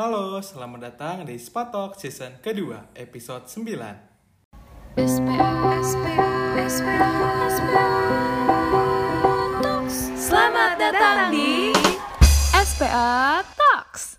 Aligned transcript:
Halo, 0.00 0.40
selamat 0.40 0.80
datang 0.80 1.28
di 1.28 1.36
Spatok 1.36 1.92
season 1.92 2.40
kedua, 2.40 2.88
episode 2.96 3.44
9. 3.44 4.96
Selamat 10.16 10.80
datang 10.80 11.28
di 11.28 11.76
SPA 12.64 13.44
Talks. 13.44 14.16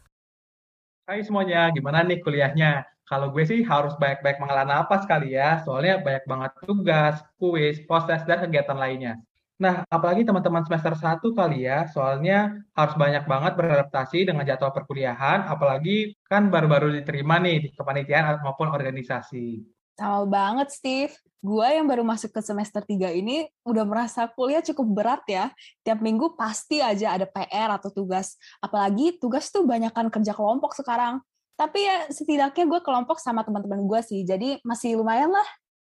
Hai 1.09 1.25
semuanya, 1.25 1.73
gimana 1.73 2.05
nih 2.05 2.21
kuliahnya? 2.21 2.85
Kalau 3.09 3.33
gue 3.33 3.41
sih 3.41 3.65
harus 3.65 3.97
banyak-banyak 3.97 4.37
mengalah 4.37 4.69
napas 4.69 5.09
kali 5.09 5.33
ya, 5.33 5.65
soalnya 5.65 5.97
banyak 5.97 6.29
banget 6.29 6.51
tugas, 6.61 7.25
kuis, 7.41 7.81
proses, 7.89 8.21
dan 8.29 8.37
kegiatan 8.45 8.77
lainnya. 8.77 9.17
Nah, 9.61 9.85
apalagi 9.93 10.25
teman-teman 10.25 10.65
semester 10.65 10.97
1 10.97 11.21
kali 11.37 11.69
ya, 11.69 11.85
soalnya 11.93 12.65
harus 12.73 12.97
banyak 12.97 13.29
banget 13.29 13.53
beradaptasi 13.53 14.25
dengan 14.25 14.41
jadwal 14.41 14.73
perkuliahan, 14.73 15.45
apalagi 15.45 16.17
kan 16.25 16.49
baru-baru 16.49 16.89
diterima 16.97 17.37
nih 17.37 17.61
di 17.61 17.69
kepanitiaan 17.77 18.41
maupun 18.41 18.73
organisasi. 18.73 19.61
Sama 20.01 20.25
banget, 20.25 20.73
Steve. 20.73 21.13
Gua 21.45 21.69
yang 21.69 21.85
baru 21.85 22.01
masuk 22.01 22.33
ke 22.33 22.41
semester 22.41 22.81
3 22.81 23.13
ini 23.13 23.45
udah 23.61 23.85
merasa 23.85 24.25
kuliah 24.33 24.65
cukup 24.65 24.97
berat 24.97 25.21
ya. 25.29 25.53
Tiap 25.85 26.01
minggu 26.01 26.33
pasti 26.33 26.81
aja 26.81 27.13
ada 27.13 27.29
PR 27.29 27.69
atau 27.77 27.93
tugas. 27.93 28.41
Apalagi 28.65 29.21
tugas 29.21 29.53
tuh 29.53 29.61
banyakkan 29.61 30.09
kerja 30.09 30.33
kelompok 30.33 30.73
sekarang. 30.73 31.21
Tapi 31.53 31.85
ya 31.85 32.09
setidaknya 32.09 32.65
gue 32.65 32.81
kelompok 32.81 33.21
sama 33.21 33.45
teman-teman 33.45 33.85
gue 33.85 34.01
sih. 34.01 34.25
Jadi 34.25 34.57
masih 34.65 34.97
lumayan 34.97 35.29
lah. 35.29 35.45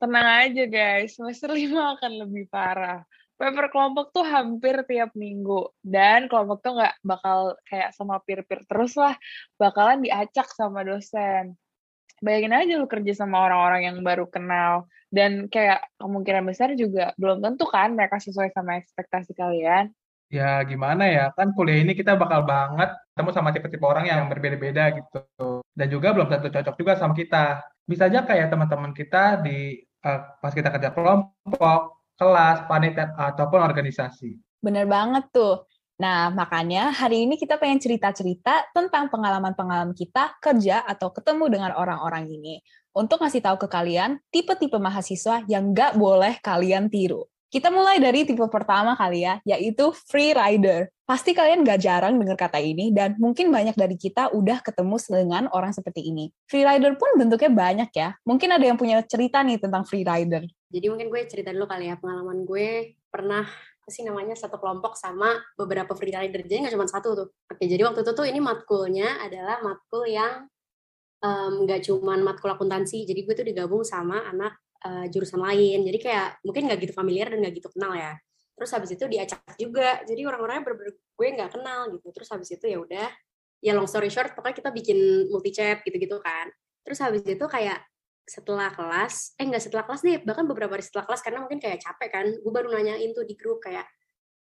Tenang 0.03 0.51
aja 0.51 0.63
guys, 0.67 1.15
semester 1.15 1.55
5 1.55 1.95
akan 1.95 2.11
lebih 2.27 2.51
parah. 2.51 3.07
Paper 3.37 3.67
kelompok 3.73 4.13
tuh 4.13 4.23
hampir 4.23 4.85
tiap 4.85 5.11
minggu. 5.17 5.73
Dan 5.81 6.29
kelompok 6.29 6.61
tuh 6.61 6.77
nggak 6.79 6.95
bakal 7.03 7.57
kayak 7.67 7.91
sama 7.97 8.21
peer-peer 8.21 8.63
terus 8.69 8.93
lah. 8.95 9.17
Bakalan 9.57 10.05
diacak 10.05 10.47
sama 10.53 10.85
dosen. 10.85 11.57
Bayangin 12.23 12.55
aja 12.55 12.73
lu 12.79 12.87
kerja 12.87 13.25
sama 13.25 13.43
orang-orang 13.43 13.91
yang 13.91 13.97
baru 13.99 14.29
kenal. 14.29 14.87
Dan 15.13 15.51
kayak 15.51 15.83
kemungkinan 16.01 16.45
besar 16.47 16.73
juga 16.73 17.11
belum 17.19 17.43
tentu 17.43 17.69
kan 17.69 17.93
mereka 17.93 18.17
sesuai 18.17 18.49
sama 18.53 18.81
ekspektasi 18.81 19.35
kalian. 19.37 19.93
Ya 20.33 20.65
gimana 20.65 21.05
ya, 21.05 21.29
kan 21.37 21.53
kuliah 21.53 21.85
ini 21.85 21.93
kita 21.93 22.17
bakal 22.17 22.41
banget 22.41 22.89
ketemu 23.13 23.29
sama 23.37 23.53
tipe-tipe 23.53 23.85
orang 23.85 24.09
yang 24.09 24.25
berbeda-beda 24.25 24.97
gitu. 24.97 25.61
Dan 25.77 25.87
juga 25.93 26.09
belum 26.09 26.25
tentu 26.25 26.49
cocok 26.49 26.73
juga 26.73 26.97
sama 26.97 27.13
kita. 27.13 27.61
Bisa 27.85 28.09
aja 28.09 28.25
kayak 28.25 28.49
teman-teman 28.49 28.97
kita 28.97 29.45
di 29.45 29.77
uh, 30.01 30.33
pas 30.41 30.49
kita 30.49 30.73
kerja 30.73 30.89
kelompok, 30.89 32.01
kelas, 32.17 32.65
panitia, 32.69 33.13
ataupun 33.17 33.59
organisasi. 33.59 34.37
Bener 34.63 34.87
banget 34.87 35.27
tuh. 35.33 35.67
Nah, 36.01 36.33
makanya 36.33 36.89
hari 36.89 37.23
ini 37.29 37.37
kita 37.37 37.61
pengen 37.61 37.77
cerita-cerita 37.77 38.73
tentang 38.73 39.13
pengalaman-pengalaman 39.13 39.93
kita 39.93 40.35
kerja 40.41 40.81
atau 40.83 41.13
ketemu 41.13 41.45
dengan 41.53 41.71
orang-orang 41.77 42.27
ini. 42.27 42.59
Untuk 42.93 43.21
ngasih 43.21 43.41
tahu 43.41 43.57
ke 43.61 43.67
kalian 43.69 44.21
tipe-tipe 44.33 44.77
mahasiswa 44.77 45.45
yang 45.49 45.73
nggak 45.73 45.97
boleh 45.97 46.37
kalian 46.41 46.89
tiru. 46.89 47.29
Kita 47.53 47.69
mulai 47.69 48.01
dari 48.01 48.25
tipe 48.25 48.41
pertama 48.49 48.97
kali 48.97 49.29
ya, 49.29 49.37
yaitu 49.45 49.93
free 50.09 50.33
rider. 50.33 50.89
Pasti 51.05 51.37
kalian 51.37 51.61
nggak 51.61 51.85
jarang 51.85 52.17
dengar 52.17 52.33
kata 52.33 52.57
ini, 52.57 52.89
dan 52.89 53.13
mungkin 53.21 53.53
banyak 53.53 53.77
dari 53.77 53.93
kita 53.93 54.33
udah 54.33 54.65
ketemu 54.65 54.97
dengan 55.05 55.43
orang 55.53 55.69
seperti 55.69 56.01
ini. 56.09 56.33
Free 56.49 56.65
rider 56.65 56.97
pun 56.97 57.13
bentuknya 57.13 57.53
banyak 57.53 57.89
ya. 57.93 58.17
Mungkin 58.25 58.57
ada 58.57 58.65
yang 58.65 58.73
punya 58.73 59.05
cerita 59.05 59.45
nih 59.45 59.61
tentang 59.61 59.85
free 59.85 60.01
rider. 60.01 60.41
Jadi 60.73 60.85
mungkin 60.89 61.13
gue 61.13 61.21
cerita 61.29 61.53
dulu 61.53 61.69
kali 61.69 61.93
ya, 61.93 61.95
pengalaman 62.01 62.41
gue 62.41 62.97
pernah 63.13 63.45
apa 63.83 64.01
namanya 64.01 64.33
satu 64.33 64.57
kelompok 64.57 64.97
sama 64.97 65.37
beberapa 65.59 65.91
free 65.91 66.15
rider 66.15 66.47
jadi 66.47 66.63
nggak 66.63 66.73
cuma 66.79 66.87
satu 66.87 67.09
tuh 67.19 67.27
oke 67.51 67.59
jadi 67.67 67.83
waktu 67.83 68.07
itu 68.07 68.11
tuh 68.15 68.23
ini 68.23 68.39
matkulnya 68.39 69.19
adalah 69.19 69.59
matkul 69.59 70.07
yang 70.07 70.47
nggak 71.67 71.79
um, 71.83 71.85
cuman 71.91 72.23
matkul 72.23 72.47
akuntansi 72.47 73.03
jadi 73.03 73.27
gue 73.27 73.35
tuh 73.35 73.43
digabung 73.43 73.83
sama 73.83 74.23
anak 74.23 74.55
uh, 74.83 75.05
jurusan 75.09 75.39
lain. 75.39 75.83
Jadi 75.87 75.97
kayak 75.99 76.43
mungkin 76.43 76.69
nggak 76.69 76.79
gitu 76.83 76.93
familiar 76.93 77.31
dan 77.31 77.39
nggak 77.43 77.55
gitu 77.59 77.69
kenal 77.73 77.95
ya. 77.95 78.13
Terus 78.53 78.69
habis 78.75 78.89
itu 78.93 79.05
diacak 79.09 79.41
juga. 79.57 80.03
Jadi 80.05 80.21
orang-orangnya 80.27 80.63
ber 80.67 80.73
gue 80.93 81.27
nggak 81.39 81.51
kenal 81.55 81.89
gitu. 81.95 82.07
Terus 82.11 82.29
habis 82.31 82.49
itu 82.51 82.65
ya 82.67 82.77
udah 82.79 83.07
ya 83.63 83.71
long 83.71 83.87
story 83.87 84.11
short 84.11 84.35
pokoknya 84.35 84.59
kita 84.59 84.69
bikin 84.75 84.99
multi 85.31 85.51
chat 85.55 85.81
gitu-gitu 85.87 86.19
kan. 86.19 86.51
Terus 86.83 86.99
habis 86.99 87.23
itu 87.23 87.45
kayak 87.47 87.79
setelah 88.23 88.71
kelas, 88.71 89.35
eh 89.35 89.43
enggak 89.43 89.63
setelah 89.63 89.83
kelas 89.83 90.01
deh, 90.03 90.19
bahkan 90.23 90.47
beberapa 90.47 90.79
hari 90.79 90.83
setelah 90.83 91.03
kelas 91.07 91.21
karena 91.23 91.43
mungkin 91.43 91.59
kayak 91.59 91.83
capek 91.83 92.09
kan, 92.11 92.25
gue 92.31 92.51
baru 92.55 92.71
nanyain 92.71 93.11
tuh 93.11 93.27
di 93.27 93.35
grup 93.35 93.59
kayak, 93.59 93.83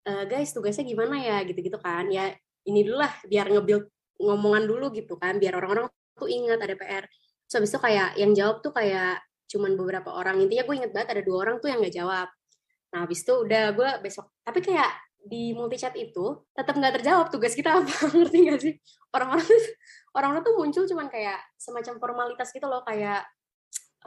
e, 0.05 0.29
guys 0.29 0.53
tugasnya 0.53 0.85
gimana 0.85 1.17
ya? 1.17 1.41
gitu-gitu 1.49 1.81
kan, 1.81 2.13
ya 2.13 2.29
ini 2.69 2.85
dulu 2.85 3.01
lah 3.01 3.13
biar 3.25 3.49
nge-build 3.49 3.89
ngomongan 4.21 4.65
dulu 4.69 4.93
gitu 4.93 5.17
kan, 5.17 5.41
biar 5.41 5.57
orang-orang 5.57 5.89
tuh 6.13 6.29
ingat 6.29 6.61
ada 6.61 6.77
PR. 6.77 7.05
Terus 7.49 7.55
habis 7.57 7.71
itu 7.73 7.81
kayak 7.81 8.09
yang 8.21 8.33
jawab 8.37 8.61
tuh 8.61 8.73
kayak 8.77 9.17
cuman 9.51 9.75
beberapa 9.75 10.15
orang, 10.15 10.39
intinya 10.39 10.63
gue 10.63 10.75
inget 10.79 10.93
banget 10.95 11.19
ada 11.19 11.23
dua 11.27 11.37
orang 11.43 11.59
tuh 11.59 11.69
yang 11.69 11.83
nggak 11.83 11.97
jawab. 11.99 12.29
Nah 12.95 12.99
habis 13.03 13.27
itu 13.27 13.35
udah 13.35 13.65
gue 13.75 13.91
besok, 14.07 14.31
tapi 14.47 14.63
kayak 14.63 14.91
di 15.21 15.53
multi 15.53 15.77
chat 15.77 15.93
itu 16.01 16.41
tetap 16.57 16.73
nggak 16.73 17.01
terjawab 17.01 17.29
tugas 17.29 17.53
kita 17.53 17.83
apa 17.83 17.93
ngerti 18.17 18.39
gak 18.49 18.61
sih? 18.63 18.75
Orang-orang 19.13 19.47
orang-orang 20.17 20.43
tuh 20.47 20.55
muncul 20.57 20.85
cuman 20.89 21.07
kayak 21.13 21.39
semacam 21.61 21.95
formalitas 22.01 22.49
gitu 22.55 22.65
loh 22.65 22.81
kayak 22.87 23.27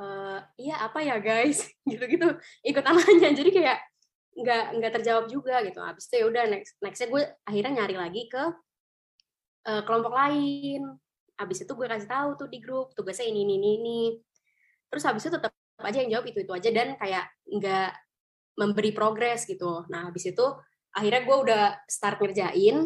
uh, 0.02 0.42
iya 0.58 0.82
apa 0.82 1.00
ya 1.06 1.22
guys? 1.22 1.70
Gitu-gitu 1.90 2.40
ikut 2.66 2.84
anaknya 2.84 3.36
jadi 3.36 3.52
kayak 3.52 3.80
nggak 4.34 4.64
nggak 4.82 4.92
terjawab 5.02 5.26
juga 5.30 5.62
gitu. 5.62 5.80
Habis 5.80 6.10
itu 6.10 6.16
ya 6.18 6.26
udah 6.26 6.44
next 6.50 6.74
nextnya 6.82 7.08
gue 7.14 7.24
akhirnya 7.46 7.72
nyari 7.84 7.96
lagi 8.00 8.22
ke 8.26 8.44
uh, 9.70 9.82
kelompok 9.86 10.14
lain. 10.18 10.82
Habis 11.38 11.66
itu 11.66 11.72
gue 11.74 11.88
kasih 11.90 12.10
tahu 12.10 12.30
tuh 12.38 12.48
di 12.50 12.58
grup 12.62 12.94
tugasnya 12.98 13.30
ini 13.30 13.46
ini 13.46 13.58
ini 13.58 14.00
terus 14.94 15.10
habis 15.10 15.26
itu 15.26 15.34
tetap 15.34 15.50
aja 15.82 15.98
yang 16.06 16.12
jawab 16.14 16.30
itu 16.30 16.46
itu 16.46 16.54
aja 16.54 16.70
dan 16.70 16.94
kayak 17.02 17.26
nggak 17.50 17.90
memberi 18.62 18.94
progres 18.94 19.50
gitu. 19.50 19.90
Nah 19.90 20.06
habis 20.06 20.30
itu 20.30 20.46
akhirnya 20.94 21.26
gue 21.26 21.38
udah 21.50 21.64
start 21.90 22.22
ngerjain. 22.22 22.86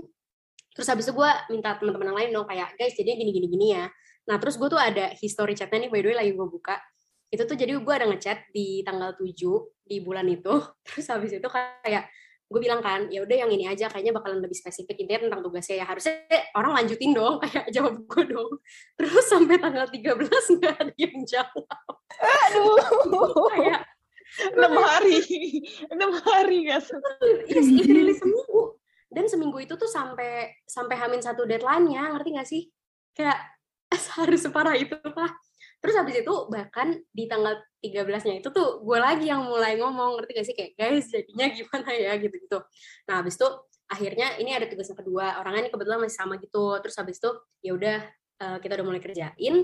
Terus 0.72 0.88
habis 0.88 1.12
itu 1.12 1.14
gue 1.14 1.32
minta 1.52 1.76
teman-teman 1.76 2.16
lain 2.16 2.32
dong 2.32 2.48
kayak 2.48 2.80
guys 2.80 2.96
jadi 2.96 3.20
gini 3.20 3.36
gini 3.36 3.48
gini 3.52 3.68
ya. 3.76 3.92
Nah 4.32 4.40
terus 4.40 4.56
gue 4.56 4.72
tuh 4.72 4.80
ada 4.80 5.12
history 5.20 5.60
chatnya 5.60 5.84
nih 5.88 5.92
by 5.92 6.00
the 6.00 6.08
way 6.08 6.16
lagi 6.16 6.32
gue 6.32 6.48
buka. 6.48 6.80
Itu 7.28 7.44
tuh 7.44 7.60
jadi 7.60 7.76
gue 7.76 7.94
ada 7.94 8.08
ngechat 8.08 8.56
di 8.56 8.88
tanggal 8.88 9.20
7 9.20 9.28
di 9.84 10.00
bulan 10.00 10.24
itu. 10.32 10.64
Terus 10.88 11.06
habis 11.12 11.36
itu 11.36 11.48
kayak 11.52 12.08
gue 12.48 12.60
bilang 12.64 12.80
kan 12.80 13.12
ya 13.12 13.28
udah 13.28 13.44
yang 13.44 13.52
ini 13.52 13.68
aja 13.68 13.92
kayaknya 13.92 14.16
bakalan 14.16 14.40
lebih 14.40 14.56
spesifik 14.56 15.04
intinya 15.04 15.28
tentang 15.28 15.42
tugasnya. 15.44 15.84
Ya 15.84 15.86
harusnya 15.86 16.16
orang 16.56 16.72
lanjutin 16.80 17.12
dong 17.12 17.40
kayak 17.44 17.68
jawab 17.76 18.00
gue 18.08 18.24
dong. 18.32 18.52
Terus 18.96 19.26
sampai 19.28 19.56
tanggal 19.60 19.88
13 19.88 20.56
nggak 20.56 20.76
ada 20.80 20.94
yang 20.96 21.20
jawab. 21.28 21.96
Aduh. 22.24 22.80
Kayak 23.52 23.82
enam 24.56 24.74
hari. 24.80 25.20
Enam 25.92 26.12
hari 26.24 26.58
gak 26.72 26.88
iya 27.52 27.60
sih 27.64 27.76
literally 27.84 28.16
seminggu. 28.16 28.62
Dan 29.08 29.26
seminggu 29.28 29.58
itu 29.64 29.76
tuh 29.80 29.88
sampai 29.88 30.52
sampai 30.68 30.96
hamin 31.00 31.24
satu 31.24 31.48
deadline-nya 31.48 32.16
ngerti 32.16 32.30
gak 32.36 32.48
sih? 32.48 32.64
Kayak 33.12 33.40
harus 34.20 34.44
separah 34.44 34.76
itu 34.76 34.96
lah 35.04 35.32
Terus 35.78 35.96
habis 35.96 36.16
itu 36.26 36.34
bahkan 36.50 36.98
di 37.14 37.30
tanggal 37.30 37.62
13-nya 37.80 38.42
itu 38.42 38.50
tuh 38.50 38.82
gue 38.82 38.98
lagi 38.98 39.30
yang 39.30 39.46
mulai 39.46 39.78
ngomong, 39.78 40.18
ngerti 40.18 40.32
gak 40.34 40.48
sih? 40.50 40.56
Kayak, 40.58 40.72
guys, 40.74 41.06
jadinya 41.14 41.46
gimana 41.54 41.90
ya? 41.94 42.14
Gitu-gitu. 42.18 42.60
Nah, 43.06 43.22
habis 43.22 43.38
itu 43.38 43.48
akhirnya 43.88 44.36
ini 44.42 44.52
ada 44.58 44.66
tugas 44.66 44.90
yang 44.90 45.00
kedua. 45.00 45.38
Orangnya 45.40 45.70
ini 45.70 45.72
kebetulan 45.72 46.00
masih 46.02 46.18
sama 46.18 46.42
gitu. 46.42 46.82
Terus 46.82 46.96
habis 46.98 47.18
itu, 47.22 47.32
ya 47.62 47.72
udah 47.78 47.98
uh, 48.42 48.58
kita 48.60 48.74
udah 48.82 48.86
mulai 48.86 49.02
kerjain. 49.02 49.56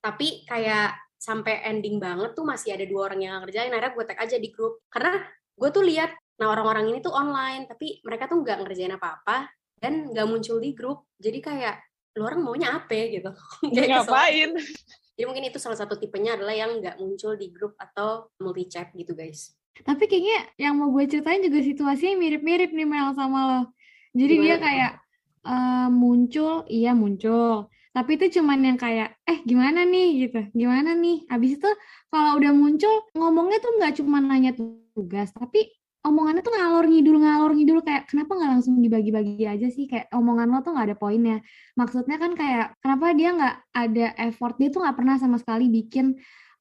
Tapi 0.00 0.46
kayak 0.46 0.94
sampai 1.16 1.64
ending 1.66 1.98
banget 1.98 2.36
tuh 2.38 2.46
masih 2.46 2.76
ada 2.76 2.86
dua 2.86 3.10
orang 3.10 3.20
yang 3.26 3.34
ngerjain. 3.42 3.72
Akhirnya 3.74 3.92
gue 3.96 4.04
tag 4.06 4.18
aja 4.22 4.36
di 4.38 4.48
grup. 4.54 4.86
Karena 4.86 5.18
gue 5.56 5.68
tuh 5.74 5.82
lihat, 5.82 6.14
nah 6.38 6.52
orang-orang 6.52 6.94
ini 6.94 7.02
tuh 7.02 7.10
online, 7.10 7.66
tapi 7.66 7.98
mereka 8.06 8.30
tuh 8.30 8.44
nggak 8.44 8.62
ngerjain 8.62 8.94
apa-apa 8.94 9.50
dan 9.82 10.14
nggak 10.14 10.26
muncul 10.28 10.62
di 10.62 10.70
grup. 10.76 11.08
Jadi 11.18 11.38
kayak 11.42 11.74
lu 12.16 12.24
orang 12.24 12.40
maunya 12.40 12.72
apa 12.72 12.96
gitu? 13.12 13.30
Kayak 13.76 14.02
ngapain? 14.02 14.50
Jadi 15.16 15.24
mungkin 15.24 15.44
itu 15.48 15.58
salah 15.60 15.76
satu 15.76 15.96
tipenya 15.96 16.36
adalah 16.36 16.52
yang 16.52 16.80
nggak 16.80 17.00
muncul 17.00 17.36
di 17.36 17.48
grup 17.52 17.76
atau 17.80 18.28
multi 18.40 18.68
chat 18.68 18.92
gitu 18.92 19.16
guys. 19.16 19.56
Tapi 19.76 20.08
kayaknya 20.08 20.48
yang 20.56 20.76
mau 20.80 20.88
gue 20.92 21.04
ceritain 21.04 21.40
juga 21.44 21.60
situasinya 21.60 22.16
mirip-mirip 22.16 22.72
nih 22.72 22.88
Mel 22.88 23.12
sama 23.12 23.40
lo. 23.44 23.60
Jadi 24.16 24.34
Gimana? 24.40 24.44
dia 24.48 24.56
kayak 24.56 24.92
uh, 25.44 25.88
muncul 25.92 26.64
iya 26.68 26.96
muncul. 26.96 27.68
Tapi 27.96 28.10
itu 28.20 28.40
cuman 28.40 28.60
yang 28.60 28.78
kayak 28.80 29.16
eh 29.24 29.40
gimana 29.44 29.88
nih? 29.88 30.28
gitu. 30.28 30.40
Gimana 30.52 30.92
nih? 30.92 31.24
Abis 31.32 31.56
itu 31.56 31.70
kalau 32.12 32.36
udah 32.36 32.52
muncul 32.52 33.08
ngomongnya 33.16 33.60
tuh 33.60 33.72
nggak 33.80 33.92
cuma 34.00 34.20
nanya 34.20 34.52
tugas 34.96 35.32
tapi 35.32 35.72
omongannya 36.06 36.42
tuh 36.46 36.54
ngalor 36.54 36.86
ngidul 36.86 37.16
ngalor 37.18 37.52
ngidul 37.58 37.80
kayak 37.82 38.06
kenapa 38.06 38.38
nggak 38.38 38.50
langsung 38.58 38.78
dibagi-bagi 38.78 39.44
aja 39.44 39.68
sih? 39.68 39.90
Kayak 39.90 40.06
omongan 40.14 40.48
lo 40.54 40.62
tuh 40.62 40.72
nggak 40.72 40.86
ada 40.94 40.96
poinnya. 40.96 41.38
Maksudnya 41.74 42.16
kan 42.16 42.32
kayak 42.38 42.78
kenapa 42.78 43.06
dia 43.12 43.30
nggak 43.34 43.56
ada 43.74 44.06
effort 44.22 44.54
dia 44.56 44.68
tuh 44.70 44.80
nggak 44.86 44.96
pernah 44.96 45.16
sama 45.18 45.36
sekali 45.42 45.66
bikin 45.66 46.14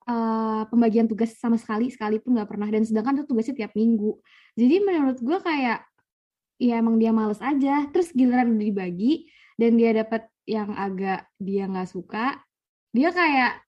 uh, 0.09 0.65
pembagian 0.68 1.06
tugas 1.06 1.38
sama 1.38 1.62
sekali 1.62 1.94
sekalipun 1.94 2.36
nggak 2.36 2.50
pernah. 2.50 2.68
Dan 2.74 2.83
sedangkan 2.83 3.24
tuh 3.24 3.27
tugasnya 3.30 3.56
tiap 3.56 3.74
minggu. 3.77 4.18
Jadi 4.57 4.75
menurut 4.81 5.21
gue 5.21 5.38
kayak 5.39 5.86
ya 6.57 6.81
emang 6.81 6.97
dia 6.97 7.13
males 7.13 7.39
aja. 7.39 7.86
Terus 7.94 8.09
giliran 8.12 8.57
dibagi 8.57 9.30
dan 9.56 9.80
dia 9.80 9.95
dapat 9.95 10.27
yang 10.45 10.74
agak 10.77 11.25
dia 11.42 11.65
nggak 11.65 11.89
suka, 11.89 12.38
dia 12.94 13.09
kayak 13.09 13.65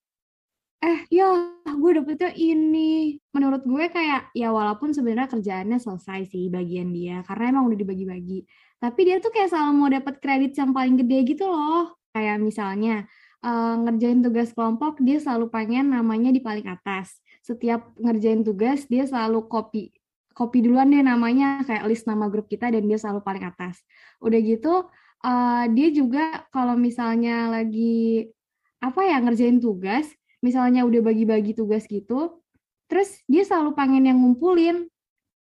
eh 0.77 1.09
ya 1.09 1.56
gue 1.77 1.91
dapetnya 2.01 2.31
ini. 2.33 3.17
Menurut 3.31 3.63
gue 3.63 3.85
kayak 3.87 4.33
ya 4.33 4.49
walaupun 4.51 4.91
sebenarnya 4.91 5.29
kerjaannya 5.31 5.77
selesai 5.77 6.29
sih 6.29 6.49
bagian 6.49 6.91
dia 6.91 7.21
karena 7.23 7.57
emang 7.57 7.69
udah 7.71 7.77
dibagi-bagi. 7.79 8.43
Tapi 8.77 8.99
dia 9.05 9.17
tuh 9.21 9.33
kayak 9.33 9.49
selalu 9.53 9.71
mau 9.73 9.89
dapat 9.89 10.19
kredit 10.21 10.53
yang 10.57 10.73
paling 10.73 10.95
gede 10.99 11.19
gitu 11.37 11.45
loh. 11.49 11.95
Kayak 12.11 12.37
misalnya 12.41 13.05
uh, 13.45 13.75
ngerjain 13.85 14.21
tugas 14.25 14.49
kelompok 14.51 14.97
dia 14.99 15.21
selalu 15.21 15.47
pengen 15.53 15.93
namanya 15.93 16.33
di 16.33 16.41
paling 16.41 16.65
atas. 16.65 17.21
Setiap 17.45 17.93
ngerjain 17.97 18.41
tugas 18.41 18.89
dia 18.89 19.05
selalu 19.05 19.45
copy 19.45 19.93
copy 20.37 20.61
duluan 20.61 20.93
deh 20.93 21.01
namanya 21.01 21.65
kayak 21.65 21.89
list 21.89 22.05
nama 22.05 22.29
grup 22.29 22.45
kita 22.45 22.69
dan 22.69 22.85
dia 22.85 23.01
selalu 23.01 23.25
paling 23.25 23.41
atas. 23.41 23.81
Udah 24.21 24.37
gitu 24.37 24.85
uh, 25.25 25.65
dia 25.73 25.89
juga 25.89 26.45
kalau 26.53 26.77
misalnya 26.77 27.49
lagi 27.49 28.29
apa 28.77 29.01
ya 29.01 29.17
ngerjain 29.17 29.57
tugas 29.57 30.05
misalnya 30.41 30.85
udah 30.85 31.01
bagi-bagi 31.01 31.57
tugas 31.57 31.85
gitu, 31.89 32.41
terus 32.87 33.21
dia 33.25 33.43
selalu 33.43 33.73
pengen 33.73 34.05
yang 34.07 34.19
ngumpulin. 34.21 34.87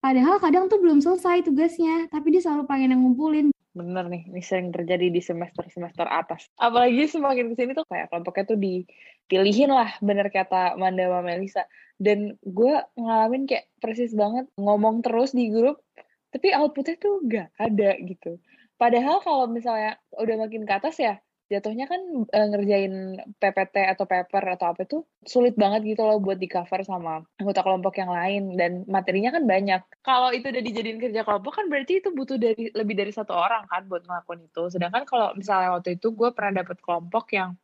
Padahal 0.01 0.39
kadang 0.39 0.71
tuh 0.71 0.79
belum 0.79 1.03
selesai 1.03 1.43
tugasnya, 1.43 2.07
tapi 2.13 2.31
dia 2.31 2.43
selalu 2.45 2.69
pengen 2.71 2.95
yang 2.95 3.03
ngumpulin. 3.03 3.51
Bener 3.77 4.09
nih, 4.09 4.25
ini 4.33 4.41
sering 4.41 4.73
terjadi 4.73 5.13
di 5.13 5.21
semester-semester 5.21 6.09
atas. 6.09 6.49
Apalagi 6.57 7.13
semakin 7.13 7.53
ke 7.53 7.55
sini 7.61 7.73
tuh 7.77 7.85
kayak 7.91 8.09
kelompoknya 8.09 8.45
tuh 8.49 8.57
dipilihin 8.57 9.69
lah, 9.69 9.91
bener 10.01 10.33
kata 10.33 10.81
Manda 10.81 11.11
sama 11.11 11.21
Melisa. 11.21 11.69
Dan 12.01 12.41
gue 12.41 12.75
ngalamin 12.97 13.45
kayak 13.45 13.69
persis 13.81 14.17
banget 14.17 14.49
ngomong 14.57 15.05
terus 15.05 15.37
di 15.37 15.53
grup, 15.53 15.85
tapi 16.33 16.57
outputnya 16.57 16.97
tuh 16.97 17.21
gak 17.25 17.53
ada 17.61 17.97
gitu. 18.01 18.41
Padahal 18.77 19.25
kalau 19.25 19.49
misalnya 19.49 19.97
udah 20.17 20.37
makin 20.41 20.69
ke 20.69 20.73
atas 20.73 20.97
ya, 21.01 21.17
jatuhnya 21.47 21.87
kan 21.87 22.01
e, 22.27 22.39
ngerjain 22.51 22.95
PPT 23.39 23.77
atau 23.93 24.05
paper 24.05 24.45
atau 24.59 24.67
apa 24.75 24.81
itu 24.83 24.99
sulit 25.23 25.55
banget 25.55 25.87
gitu 25.87 26.03
loh 26.03 26.19
buat 26.19 26.39
di 26.43 26.49
cover 26.51 26.83
sama 26.83 27.23
anggota 27.39 27.61
kelompok 27.63 27.95
yang 28.03 28.11
lain 28.11 28.43
dan 28.59 28.83
materinya 28.91 29.31
kan 29.37 29.45
banyak. 29.47 29.81
Kalau 30.03 30.35
itu 30.35 30.47
udah 30.51 30.63
dijadiin 30.63 30.99
kerja 31.03 31.23
kelompok 31.23 31.53
kan 31.63 31.67
berarti 31.71 32.03
itu 32.03 32.09
butuh 32.11 32.39
dari 32.39 32.71
lebih 32.75 32.95
dari 32.99 33.13
satu 33.15 33.33
orang 33.35 33.63
kan 33.71 33.87
buat 33.91 34.03
ngelakuin 34.07 34.47
itu. 34.47 34.63
Sedangkan 34.75 35.03
kalau 35.07 35.35
misalnya 35.39 35.79
waktu 35.79 35.99
itu 35.99 36.11
gue 36.13 36.29
pernah 36.35 36.63
dapet 36.63 36.79
kelompok 36.83 37.25
yang 37.35 37.55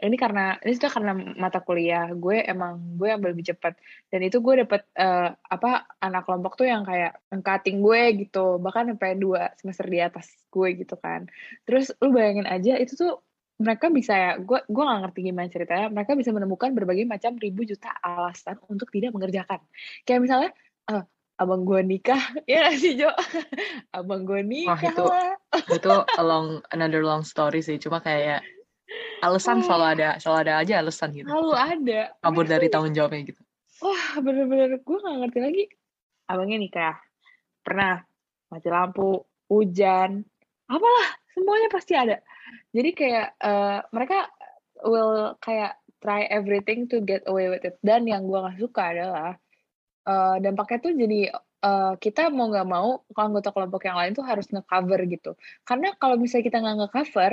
ini 0.00 0.16
karena 0.16 0.56
ini 0.64 0.72
sudah 0.76 0.90
karena 0.90 1.12
mata 1.14 1.60
kuliah. 1.60 2.08
Gue 2.16 2.40
emang 2.40 2.96
gue 2.96 3.08
yang 3.12 3.20
lebih 3.20 3.52
cepat 3.52 3.76
dan 4.08 4.20
itu 4.24 4.40
gue 4.40 4.64
dapet 4.64 4.88
uh, 4.96 5.36
apa 5.36 5.86
anak 6.00 6.24
kelompok 6.24 6.56
tuh 6.56 6.66
yang 6.66 6.82
kayak 6.82 7.20
angkating 7.28 7.84
gue 7.84 8.26
gitu. 8.26 8.56
Bahkan 8.58 8.96
sampai 8.96 9.20
dua 9.20 9.52
semester 9.60 9.86
di 9.86 10.00
atas 10.00 10.26
gue 10.48 10.68
gitu 10.80 10.96
kan. 10.96 11.28
Terus 11.68 11.92
lu 12.00 12.16
bayangin 12.16 12.48
aja 12.48 12.80
itu 12.80 12.96
tuh 12.96 13.20
mereka 13.60 13.92
bisa 13.92 14.16
ya 14.16 14.30
gue 14.40 14.64
gue 14.64 14.82
gak 14.82 15.00
ngerti 15.04 15.20
gimana 15.20 15.48
ceritanya. 15.52 15.86
Mereka 15.92 16.12
bisa 16.16 16.30
menemukan 16.32 16.72
berbagai 16.72 17.04
macam 17.04 17.36
ribu 17.36 17.68
juta 17.68 17.92
alasan 18.00 18.56
untuk 18.72 18.88
tidak 18.88 19.12
mengerjakan. 19.12 19.60
Kayak 20.08 20.20
misalnya 20.24 20.50
uh, 20.88 21.04
abang 21.40 21.64
gue 21.64 21.80
nikah. 21.80 22.20
Ya 22.48 22.68
sih 22.76 23.00
Jo? 23.00 23.12
Abang 23.96 24.28
gue 24.28 24.44
nikah 24.44 24.76
Wah, 24.76 24.92
itu 24.92 25.04
lah. 25.04 25.32
itu 25.72 25.92
long 26.20 26.60
another 26.68 27.00
long 27.00 27.24
story 27.24 27.64
sih. 27.64 27.80
Cuma 27.80 28.04
kayak 28.04 28.44
alasan 29.20 29.60
selalu 29.60 29.84
ada 29.98 30.08
selalu 30.18 30.38
ada 30.48 30.52
aja 30.64 30.74
alasan 30.80 31.12
gitu. 31.12 31.28
Selalu 31.28 31.54
ada. 31.54 32.00
Kabur 32.24 32.46
dari 32.48 32.66
tanggung 32.72 32.94
jawabnya 32.96 33.22
gitu. 33.28 33.42
Wah 33.80 34.20
bener-bener 34.20 34.80
gue 34.80 34.98
gak 35.00 35.16
ngerti 35.24 35.38
lagi. 35.40 35.64
Abangnya 36.28 36.58
nikah 36.60 36.96
pernah 37.60 38.00
mati 38.50 38.68
lampu 38.72 39.20
hujan 39.50 40.24
apalah 40.70 41.08
semuanya 41.34 41.68
pasti 41.68 41.92
ada. 41.98 42.16
Jadi 42.70 42.90
kayak 42.94 43.28
eh, 43.40 43.78
mereka 43.90 44.30
will 44.86 45.34
kayak 45.42 45.76
try 46.00 46.24
everything 46.32 46.88
to 46.88 47.02
get 47.04 47.26
away 47.28 47.50
with 47.52 47.62
it. 47.66 47.76
Dan 47.84 48.08
yang 48.08 48.24
gue 48.24 48.38
gak 48.40 48.58
suka 48.58 48.82
adalah 48.94 49.30
eh, 50.06 50.36
dampaknya 50.40 50.78
tuh 50.80 50.92
jadi 50.96 51.20
eh, 51.66 51.94
kita 52.00 52.32
mau 52.32 52.48
nggak 52.48 52.68
mau 52.68 53.04
anggota 53.12 53.52
kelompok 53.52 53.84
yang 53.84 53.98
lain 54.00 54.12
tuh 54.16 54.24
harus 54.24 54.48
nge-cover 54.48 55.00
gitu. 55.10 55.36
Karena 55.66 55.92
kalau 55.98 56.16
misalnya 56.16 56.44
kita 56.48 56.58
nggak 56.62 56.76
nge-cover 56.86 57.32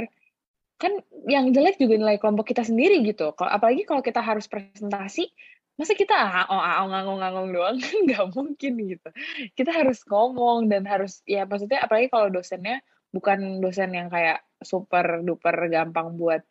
kan 0.78 0.94
yang 1.26 1.50
jelek 1.52 1.82
juga 1.82 1.98
nilai 1.98 2.22
kelompok 2.22 2.54
kita 2.54 2.64
sendiri 2.66 3.02
gitu. 3.06 3.34
Kalau 3.34 3.50
apalagi 3.50 3.84
kalau 3.84 4.06
kita 4.06 4.22
harus 4.22 4.46
presentasi, 4.46 5.30
masa 5.78 5.94
kita 5.98 6.16
oh 6.50 6.58
oh 6.58 6.88
ngangong-ngangong 6.90 7.50
doang 7.54 7.78
kan 7.84 7.96
nggak 8.06 8.26
mungkin 8.34 8.74
gitu. 8.78 9.10
Kita 9.58 9.74
harus 9.74 10.06
ngomong 10.06 10.70
dan 10.70 10.86
harus 10.86 11.22
ya 11.26 11.50
maksudnya 11.50 11.82
apalagi 11.86 12.08
kalau 12.14 12.30
dosennya 12.30 12.82
bukan 13.12 13.60
dosen 13.64 13.94
yang 13.98 14.08
kayak 14.14 14.46
super 14.62 15.22
duper 15.26 15.56
gampang 15.70 16.18
buat 16.18 16.46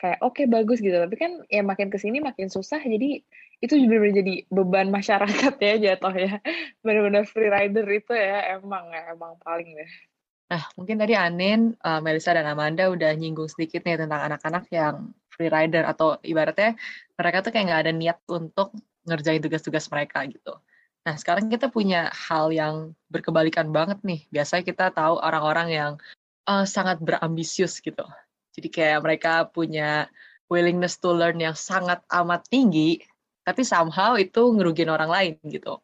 kayak 0.00 0.18
oke 0.24 0.42
bagus 0.48 0.80
gitu 0.80 0.96
tapi 0.96 1.16
kan 1.20 1.44
ya 1.52 1.60
makin 1.60 1.92
ke 1.92 2.00
sini 2.00 2.24
makin 2.24 2.48
susah 2.48 2.80
jadi 2.80 3.20
itu 3.60 3.74
juga 3.76 4.08
jadi 4.08 4.48
beban 4.48 4.88
masyarakat 4.88 5.60
ya 5.60 5.74
jatuh 5.76 6.14
ya 6.16 6.40
benar-benar 6.84 7.28
free 7.28 7.52
rider 7.52 7.84
itu 7.84 8.16
ya 8.16 8.56
emang 8.56 8.88
ya 8.88 9.12
emang 9.12 9.36
paling 9.44 9.76
deh 9.76 9.90
Nah, 10.50 10.66
mungkin 10.74 10.98
tadi 10.98 11.14
Anin, 11.14 11.78
uh, 11.86 12.02
Melissa, 12.02 12.34
dan 12.34 12.42
Amanda 12.50 12.90
udah 12.90 13.14
nyinggung 13.14 13.46
sedikit 13.46 13.86
nih 13.86 14.02
tentang 14.02 14.18
anak-anak 14.26 14.66
yang 14.74 15.14
free 15.30 15.46
rider 15.46 15.86
atau 15.86 16.18
ibaratnya 16.26 16.74
mereka 17.14 17.46
tuh 17.46 17.54
kayak 17.54 17.64
nggak 17.70 17.82
ada 17.86 17.92
niat 17.94 18.18
untuk 18.26 18.74
ngerjain 19.06 19.38
tugas-tugas 19.38 19.86
mereka 19.88 20.26
gitu. 20.26 20.58
Nah, 21.06 21.14
sekarang 21.16 21.48
kita 21.48 21.70
punya 21.70 22.10
hal 22.12 22.50
yang 22.52 22.92
berkebalikan 23.08 23.70
banget 23.70 24.02
nih. 24.04 24.26
Biasanya 24.28 24.64
kita 24.66 24.86
tahu 24.92 25.22
orang-orang 25.22 25.68
yang 25.70 25.92
uh, 26.50 26.66
sangat 26.66 26.98
berambisius 27.00 27.78
gitu. 27.80 28.04
Jadi 28.52 28.68
kayak 28.68 29.06
mereka 29.06 29.46
punya 29.48 30.10
willingness 30.50 30.98
to 30.98 31.14
learn 31.14 31.38
yang 31.38 31.54
sangat 31.54 32.02
amat 32.10 32.42
tinggi, 32.50 32.98
tapi 33.46 33.62
somehow 33.62 34.18
itu 34.18 34.50
ngerugin 34.50 34.90
orang 34.90 35.08
lain 35.08 35.32
gitu. 35.46 35.78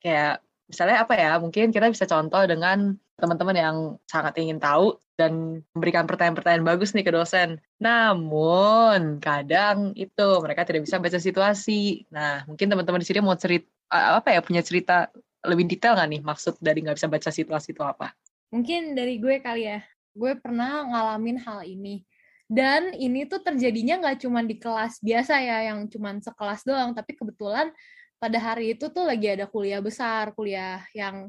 Kayak 0.00 0.40
misalnya 0.64 1.04
apa 1.04 1.14
ya, 1.14 1.36
mungkin 1.36 1.70
kita 1.70 1.92
bisa 1.92 2.08
contoh 2.08 2.42
dengan 2.48 2.96
teman-teman 3.18 3.56
yang 3.58 3.76
sangat 4.06 4.38
ingin 4.38 4.62
tahu 4.62 4.94
dan 5.18 5.66
memberikan 5.74 6.06
pertanyaan-pertanyaan 6.06 6.62
bagus 6.62 6.94
nih 6.94 7.02
ke 7.02 7.10
dosen. 7.10 7.58
Namun 7.82 9.18
kadang 9.18 9.90
itu 9.98 10.28
mereka 10.38 10.62
tidak 10.62 10.86
bisa 10.86 11.02
baca 11.02 11.18
situasi. 11.18 12.06
Nah 12.14 12.46
mungkin 12.46 12.70
teman-teman 12.70 13.02
di 13.02 13.06
sini 13.10 13.18
mau 13.18 13.34
cerita 13.34 13.66
apa 13.90 14.30
ya 14.30 14.40
punya 14.40 14.62
cerita 14.62 15.10
lebih 15.42 15.66
detail 15.66 15.98
nggak 15.98 16.08
nih 16.14 16.22
maksud 16.22 16.54
dari 16.62 16.78
nggak 16.86 16.96
bisa 17.02 17.10
baca 17.10 17.30
situasi 17.34 17.74
itu 17.74 17.82
apa? 17.82 18.14
Mungkin 18.54 18.94
dari 18.94 19.18
gue 19.18 19.42
kali 19.42 19.66
ya. 19.66 19.82
Gue 20.14 20.38
pernah 20.38 20.86
ngalamin 20.86 21.42
hal 21.42 21.66
ini. 21.66 22.06
Dan 22.48 22.96
ini 22.96 23.28
tuh 23.28 23.44
terjadinya 23.44 24.00
nggak 24.00 24.24
cuma 24.24 24.40
di 24.40 24.56
kelas 24.56 25.04
biasa 25.04 25.36
ya, 25.36 25.68
yang 25.68 25.84
cuma 25.92 26.16
sekelas 26.16 26.64
doang. 26.64 26.96
Tapi 26.96 27.12
kebetulan 27.12 27.68
pada 28.16 28.38
hari 28.40 28.72
itu 28.72 28.88
tuh 28.88 29.04
lagi 29.04 29.28
ada 29.28 29.44
kuliah 29.44 29.84
besar, 29.84 30.32
kuliah 30.32 30.80
yang 30.96 31.28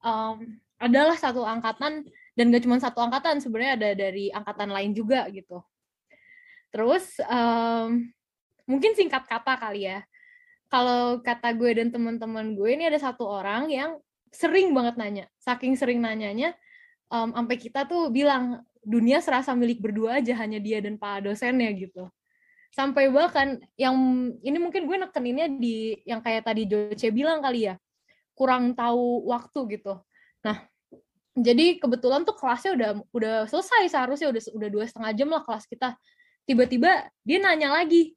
um, 0.00 0.46
adalah 0.80 1.14
satu 1.14 1.44
angkatan 1.44 2.08
dan 2.32 2.44
gak 2.48 2.64
cuma 2.64 2.80
satu 2.80 3.04
angkatan 3.04 3.36
sebenarnya 3.38 3.72
ada 3.76 3.90
dari 3.92 4.32
angkatan 4.32 4.72
lain 4.72 4.96
juga 4.96 5.28
gitu. 5.28 5.60
Terus 6.72 7.20
um, 7.28 8.08
mungkin 8.64 8.96
singkat 8.96 9.28
kata 9.28 9.60
kali 9.60 9.86
ya. 9.92 10.00
Kalau 10.70 11.18
kata 11.20 11.50
gue 11.52 11.82
dan 11.82 11.90
teman-teman 11.90 12.54
gue 12.54 12.70
ini 12.72 12.86
ada 12.88 12.96
satu 12.96 13.26
orang 13.26 13.68
yang 13.68 13.98
sering 14.30 14.70
banget 14.70 14.94
nanya. 14.96 15.24
Saking 15.42 15.74
sering 15.74 15.98
nanyanya, 15.98 16.54
um, 17.10 17.34
sampai 17.34 17.58
kita 17.58 17.84
tuh 17.84 18.08
bilang 18.08 18.62
dunia 18.80 19.20
serasa 19.20 19.52
milik 19.52 19.82
berdua 19.82 20.22
aja 20.22 20.32
hanya 20.40 20.62
dia 20.62 20.78
dan 20.80 20.96
pak 20.96 21.26
dosennya 21.26 21.68
gitu. 21.74 22.06
Sampai 22.70 23.10
bahkan 23.10 23.58
yang 23.74 23.98
ini 24.46 24.58
mungkin 24.62 24.86
gue 24.86 24.96
nekeninnya 25.02 25.50
di 25.58 25.98
yang 26.06 26.22
kayak 26.22 26.46
tadi 26.46 26.70
Joce 26.70 27.10
bilang 27.10 27.42
kali 27.42 27.66
ya, 27.66 27.74
kurang 28.38 28.78
tahu 28.78 29.26
waktu 29.26 29.74
gitu. 29.74 29.98
Nah, 30.46 30.69
jadi 31.40 31.80
kebetulan 31.80 32.22
tuh 32.22 32.36
kelasnya 32.36 32.72
udah 32.76 32.90
udah 33.10 33.36
selesai 33.48 33.88
seharusnya 33.88 34.28
udah 34.30 34.42
udah 34.54 34.68
dua 34.68 34.84
setengah 34.86 35.12
jam 35.16 35.28
lah 35.32 35.42
kelas 35.42 35.64
kita. 35.66 35.96
Tiba-tiba 36.44 37.08
dia 37.24 37.38
nanya 37.40 37.72
lagi. 37.72 38.14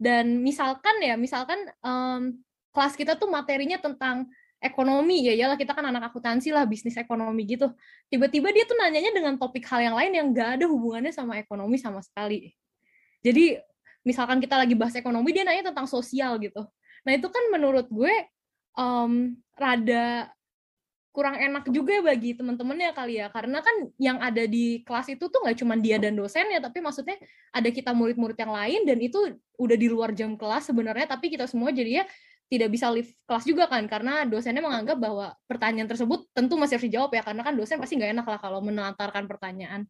Dan 0.00 0.40
misalkan 0.40 0.96
ya, 1.04 1.16
misalkan 1.20 1.60
um, 1.84 2.40
kelas 2.72 2.96
kita 2.96 3.20
tuh 3.20 3.28
materinya 3.28 3.76
tentang 3.76 4.30
ekonomi 4.60 5.24
ya 5.24 5.32
iyalah 5.32 5.56
kita 5.56 5.72
kan 5.72 5.88
anak 5.88 6.12
akuntansi 6.12 6.52
lah 6.52 6.68
bisnis 6.68 6.94
ekonomi 7.00 7.48
gitu 7.48 7.72
tiba-tiba 8.12 8.52
dia 8.52 8.68
tuh 8.68 8.76
nanyanya 8.76 9.10
dengan 9.16 9.34
topik 9.40 9.64
hal 9.64 9.80
yang 9.80 9.96
lain 9.96 10.12
yang 10.12 10.26
gak 10.36 10.60
ada 10.60 10.68
hubungannya 10.68 11.10
sama 11.16 11.40
ekonomi 11.40 11.80
sama 11.80 12.04
sekali 12.04 12.52
jadi 13.24 13.56
misalkan 14.04 14.36
kita 14.36 14.60
lagi 14.60 14.76
bahas 14.76 14.92
ekonomi 15.00 15.32
dia 15.32 15.48
nanya 15.48 15.72
tentang 15.72 15.88
sosial 15.88 16.36
gitu 16.36 16.60
nah 17.08 17.12
itu 17.16 17.24
kan 17.32 17.44
menurut 17.48 17.88
gue 17.88 18.12
um, 18.76 19.32
rada 19.56 20.28
kurang 21.10 21.34
enak 21.42 21.66
juga 21.74 21.98
bagi 22.06 22.38
teman-temannya 22.38 22.94
kali 22.94 23.18
ya 23.18 23.26
karena 23.34 23.58
kan 23.58 23.90
yang 23.98 24.22
ada 24.22 24.46
di 24.46 24.86
kelas 24.86 25.10
itu 25.10 25.26
tuh 25.26 25.42
nggak 25.42 25.58
cuma 25.58 25.74
dia 25.74 25.98
dan 25.98 26.14
dosennya 26.14 26.62
tapi 26.62 26.78
maksudnya 26.78 27.18
ada 27.50 27.66
kita 27.66 27.90
murid-murid 27.90 28.38
yang 28.38 28.54
lain 28.54 28.80
dan 28.86 28.98
itu 29.02 29.18
udah 29.58 29.76
di 29.76 29.90
luar 29.90 30.14
jam 30.14 30.38
kelas 30.38 30.70
sebenarnya 30.70 31.10
tapi 31.10 31.34
kita 31.34 31.50
semua 31.50 31.74
jadinya 31.74 32.06
tidak 32.50 32.68
bisa 32.74 32.90
live 32.90 33.10
kelas 33.26 33.46
juga 33.46 33.70
kan 33.70 33.86
karena 33.86 34.26
dosennya 34.26 34.62
menganggap 34.62 34.98
bahwa 34.98 35.34
pertanyaan 35.46 35.86
tersebut 35.86 36.26
tentu 36.34 36.58
masih 36.58 36.78
harus 36.78 36.86
dijawab 36.90 37.10
ya 37.14 37.22
karena 37.22 37.42
kan 37.46 37.54
dosen 37.54 37.78
pasti 37.78 37.94
nggak 37.94 38.10
enak 38.10 38.26
lah 38.26 38.38
kalau 38.42 38.58
menelantarkan 38.58 39.30
pertanyaan. 39.30 39.86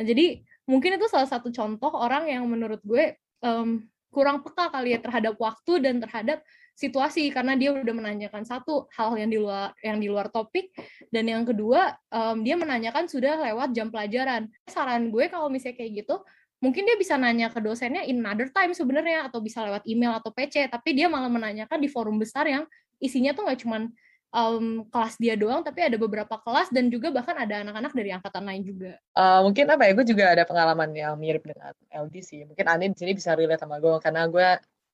Nah, 0.00 0.04
jadi 0.08 0.40
mungkin 0.64 0.96
itu 0.96 1.04
salah 1.12 1.28
satu 1.28 1.52
contoh 1.52 1.92
orang 1.92 2.32
yang 2.32 2.48
menurut 2.48 2.80
gue 2.80 3.20
um, 3.44 3.84
kurang 4.08 4.40
peka 4.40 4.72
kali 4.72 4.96
ya 4.96 5.04
terhadap 5.04 5.36
waktu 5.36 5.84
dan 5.84 6.00
terhadap 6.00 6.40
situasi 6.78 7.34
karena 7.34 7.58
dia 7.58 7.74
udah 7.74 7.90
menanyakan 7.90 8.46
satu 8.46 8.86
hal 8.94 9.18
yang 9.18 9.26
di 9.26 9.38
luar 9.42 9.74
yang 9.82 9.98
di 9.98 10.06
luar 10.06 10.30
topik 10.30 10.70
dan 11.10 11.26
yang 11.26 11.42
kedua 11.42 11.98
um, 12.14 12.46
dia 12.46 12.54
menanyakan 12.54 13.10
sudah 13.10 13.34
lewat 13.50 13.74
jam 13.74 13.90
pelajaran 13.90 14.46
saran 14.70 15.10
gue 15.10 15.26
kalau 15.26 15.50
misalnya 15.50 15.82
kayak 15.82 16.06
gitu 16.06 16.22
mungkin 16.62 16.86
dia 16.86 16.94
bisa 16.94 17.18
nanya 17.18 17.50
ke 17.50 17.58
dosennya 17.58 18.06
in 18.06 18.22
another 18.22 18.46
time 18.54 18.70
sebenarnya 18.70 19.26
atau 19.26 19.42
bisa 19.42 19.66
lewat 19.66 19.82
email 19.90 20.14
atau 20.22 20.30
PC 20.30 20.70
tapi 20.70 20.94
dia 20.94 21.10
malah 21.10 21.26
menanyakan 21.26 21.82
di 21.82 21.90
forum 21.90 22.14
besar 22.14 22.46
yang 22.46 22.62
isinya 23.02 23.34
tuh 23.34 23.50
nggak 23.50 23.58
cuman 23.58 23.90
um, 24.34 24.84
kelas 24.92 25.16
dia 25.16 25.34
doang, 25.38 25.64
tapi 25.64 25.80
ada 25.84 25.96
beberapa 25.96 26.36
kelas 26.42 26.68
dan 26.68 26.92
juga 26.92 27.08
bahkan 27.08 27.32
ada 27.32 27.64
anak-anak 27.64 27.92
dari 27.96 28.10
angkatan 28.12 28.44
lain 28.44 28.62
juga. 28.66 28.92
Uh, 29.16 29.40
mungkin 29.48 29.64
apa 29.72 29.88
ya, 29.88 29.92
gue 29.96 30.06
juga 30.06 30.24
ada 30.36 30.44
pengalaman 30.44 30.90
yang 30.92 31.14
mirip 31.16 31.48
dengan 31.48 31.72
LD 31.88 32.14
sih. 32.20 32.44
Mungkin 32.44 32.66
Ani 32.68 32.92
di 32.92 32.98
sini 32.98 33.16
bisa 33.16 33.32
relate 33.32 33.64
sama 33.64 33.80
gue, 33.80 33.96
karena 34.04 34.28
gue 34.28 34.48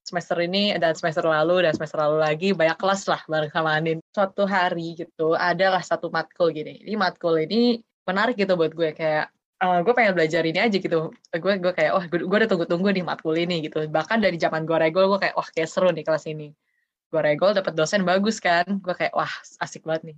semester 0.04 0.36
ini 0.44 0.76
dan 0.76 0.92
semester 0.92 1.24
lalu 1.24 1.64
dan 1.64 1.72
semester 1.72 1.98
lalu 1.98 2.18
lagi 2.20 2.48
banyak 2.52 2.76
kelas 2.76 3.08
lah 3.08 3.20
bareng 3.24 3.50
sama 3.50 3.70
Anin. 3.80 3.98
Suatu 4.12 4.44
hari 4.44 5.00
gitu, 5.00 5.32
adalah 5.34 5.80
satu 5.80 6.12
matkul 6.12 6.52
gini. 6.52 6.84
Ini 6.84 6.94
matkul 7.00 7.40
ini 7.48 7.80
menarik 8.04 8.36
gitu 8.36 8.54
buat 8.54 8.76
gue, 8.76 8.92
kayak 8.92 9.32
uh, 9.64 9.80
gue 9.80 9.92
pengen 9.96 10.12
belajar 10.12 10.44
ini 10.44 10.60
aja 10.60 10.76
gitu. 10.76 11.10
Gue 11.32 11.56
gue 11.56 11.72
kayak, 11.72 11.92
wah 11.96 12.04
gue, 12.04 12.20
udah 12.20 12.48
tunggu-tunggu 12.48 12.92
nih 12.92 13.04
matkul 13.04 13.34
ini 13.34 13.64
gitu. 13.64 13.88
Bahkan 13.88 14.20
dari 14.20 14.36
zaman 14.36 14.68
gue 14.68 14.76
regol, 14.76 15.08
gue 15.16 15.18
kayak, 15.24 15.34
wah 15.40 15.48
kayak 15.48 15.68
seru 15.72 15.88
nih 15.88 16.04
kelas 16.04 16.28
ini 16.28 16.52
gue 17.14 17.22
regol 17.22 17.54
dapet 17.54 17.78
dosen 17.78 18.02
bagus 18.02 18.42
kan 18.42 18.66
gue 18.66 18.94
kayak 18.98 19.14
wah 19.14 19.30
asik 19.62 19.86
banget 19.86 20.10
nih 20.10 20.16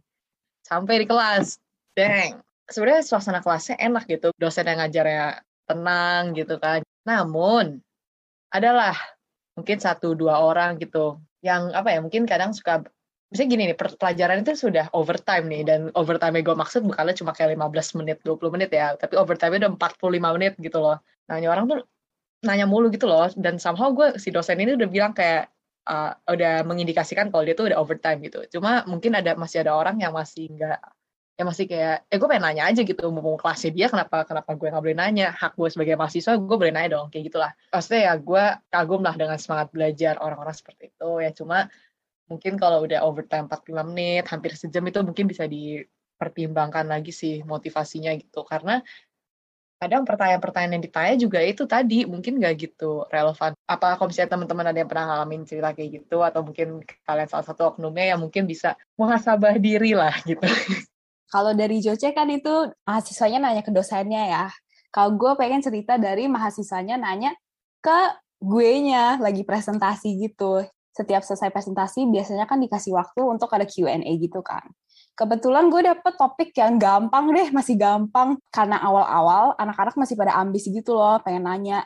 sampai 0.65 1.05
di 1.05 1.07
kelas 1.07 1.61
deng 1.93 2.41
sebenarnya 2.73 3.05
suasana 3.05 3.45
kelasnya 3.45 3.77
enak 3.77 4.09
gitu 4.09 4.33
dosen 4.41 4.65
yang 4.65 4.81
ngajarnya 4.81 5.45
tenang 5.69 6.33
gitu 6.33 6.57
kan 6.57 6.81
namun 7.05 7.85
adalah 8.49 8.97
mungkin 9.57 9.81
satu 9.81 10.13
dua 10.13 10.39
orang 10.39 10.77
gitu 10.79 11.19
yang 11.41 11.73
apa 11.73 11.97
ya 11.97 11.99
mungkin 12.05 12.29
kadang 12.29 12.53
suka 12.53 12.85
misalnya 13.33 13.51
gini 13.51 13.63
nih 13.73 13.79
pelajaran 13.79 14.47
itu 14.47 14.53
sudah 14.55 14.87
overtime 14.95 15.51
nih 15.51 15.63
dan 15.67 15.81
overtime 15.99 16.39
gue 16.45 16.55
maksud 16.55 16.87
bukannya 16.87 17.17
cuma 17.19 17.35
kayak 17.35 17.59
15 17.59 17.99
menit 17.99 18.17
20 18.23 18.55
menit 18.55 18.71
ya 18.71 18.95
tapi 18.95 19.19
overtime 19.19 19.59
udah 19.59 19.71
45 19.75 20.37
menit 20.39 20.53
gitu 20.63 20.79
loh 20.79 21.03
nah 21.27 21.41
orang 21.43 21.67
tuh 21.67 21.81
nanya 22.47 22.69
mulu 22.69 22.93
gitu 22.93 23.11
loh 23.11 23.27
dan 23.35 23.59
somehow 23.59 23.91
gue 23.91 24.21
si 24.23 24.31
dosen 24.31 24.61
ini 24.63 24.79
udah 24.79 24.87
bilang 24.87 25.11
kayak 25.11 25.51
uh, 25.87 26.13
udah 26.29 26.67
mengindikasikan 26.67 27.31
kalau 27.31 27.47
dia 27.47 27.55
tuh 27.55 27.71
udah 27.71 27.79
overtime 27.81 28.19
gitu. 28.27 28.59
Cuma 28.59 28.83
mungkin 28.85 29.15
ada 29.17 29.39
masih 29.39 29.63
ada 29.63 29.79
orang 29.79 29.97
yang 30.03 30.13
masih 30.13 30.51
nggak 30.53 30.79
ya 31.37 31.45
masih 31.45 31.69
kayak 31.69 32.09
eh 32.09 32.17
gue 32.17 32.29
pengen 32.33 32.45
nanya 32.49 32.65
aja 32.73 32.81
gitu 32.81 33.13
mau 33.13 33.37
kelasnya 33.37 33.71
dia 33.77 33.87
kenapa 33.93 34.25
kenapa 34.25 34.57
gue 34.57 34.73
nggak 34.73 34.85
boleh 34.89 34.97
nanya 34.97 35.37
hak 35.37 35.53
gue 35.53 35.69
sebagai 35.69 35.95
mahasiswa 36.01 36.33
gue 36.41 36.57
boleh 36.57 36.73
nanya 36.73 36.97
dong 36.97 37.13
kayak 37.13 37.29
gitulah 37.29 37.53
maksudnya 37.69 38.01
ya 38.09 38.13
gue 38.17 38.45
kagum 38.73 39.01
lah 39.05 39.15
dengan 39.21 39.37
semangat 39.37 39.69
belajar 39.69 40.17
orang-orang 40.17 40.57
seperti 40.57 40.97
itu 40.97 41.11
ya 41.21 41.31
cuma 41.37 41.69
mungkin 42.33 42.57
kalau 42.57 42.89
udah 42.89 43.05
overtime 43.05 43.53
45 43.53 43.89
menit 43.93 44.25
hampir 44.33 44.57
sejam 44.57 44.83
itu 44.89 44.99
mungkin 45.05 45.29
bisa 45.29 45.45
dipertimbangkan 45.45 46.89
lagi 46.89 47.13
sih 47.13 47.45
motivasinya 47.45 48.17
gitu 48.17 48.41
karena 48.49 48.81
kadang 49.77 50.09
pertanyaan-pertanyaan 50.09 50.81
yang 50.81 50.85
ditanya 50.89 51.15
juga 51.21 51.39
itu 51.45 51.69
tadi 51.69 52.09
mungkin 52.09 52.41
nggak 52.41 52.55
gitu 52.57 53.05
relevan. 53.13 53.53
Apa 53.69 54.01
kalau 54.01 54.09
misalnya 54.09 54.33
teman-teman 54.33 54.73
ada 54.73 54.79
yang 54.81 54.89
pernah 54.89 55.05
ngalamin 55.13 55.45
cerita 55.45 55.77
kayak 55.77 55.91
gitu 56.01 56.25
atau 56.25 56.41
mungkin 56.41 56.81
kalian 57.05 57.29
salah 57.29 57.45
satu 57.45 57.77
oknumnya 57.77 58.17
yang 58.17 58.21
mungkin 58.25 58.49
bisa 58.49 58.73
muhasabah 58.97 59.61
diri 59.61 59.93
lah 59.93 60.17
gitu. 60.25 60.41
Kalau 61.31 61.53
dari 61.53 61.83
Joce 61.83 62.15
kan 62.15 62.31
itu 62.31 62.71
mahasiswanya 62.87 63.43
nanya 63.43 63.63
ke 63.67 63.73
dosennya 63.75 64.23
ya. 64.27 64.47
Kalau 64.95 65.19
gue 65.19 65.33
pengen 65.35 65.61
cerita 65.61 65.99
dari 65.99 66.31
mahasiswanya 66.31 66.97
nanya 66.97 67.35
ke 67.83 67.99
gue 68.41 68.71
nya 68.87 69.19
lagi 69.19 69.43
presentasi 69.43 70.17
gitu. 70.23 70.65
Setiap 70.95 71.21
selesai 71.21 71.53
presentasi 71.53 72.09
biasanya 72.09 72.49
kan 72.49 72.63
dikasih 72.63 72.97
waktu 72.97 73.21
untuk 73.21 73.53
ada 73.53 73.69
Q&A 73.69 74.01
gitu 74.17 74.41
kan 74.41 74.65
kebetulan 75.17 75.73
gue 75.73 75.81
dapet 75.83 76.13
topik 76.21 76.53
yang 76.55 76.77
gampang 76.77 77.33
deh, 77.33 77.49
masih 77.51 77.75
gampang. 77.81 78.37
Karena 78.53 78.79
awal-awal 78.85 79.57
anak-anak 79.57 79.97
masih 79.97 80.15
pada 80.15 80.37
ambis 80.37 80.69
gitu 80.69 80.93
loh, 80.93 81.17
pengen 81.25 81.49
nanya. 81.49 81.83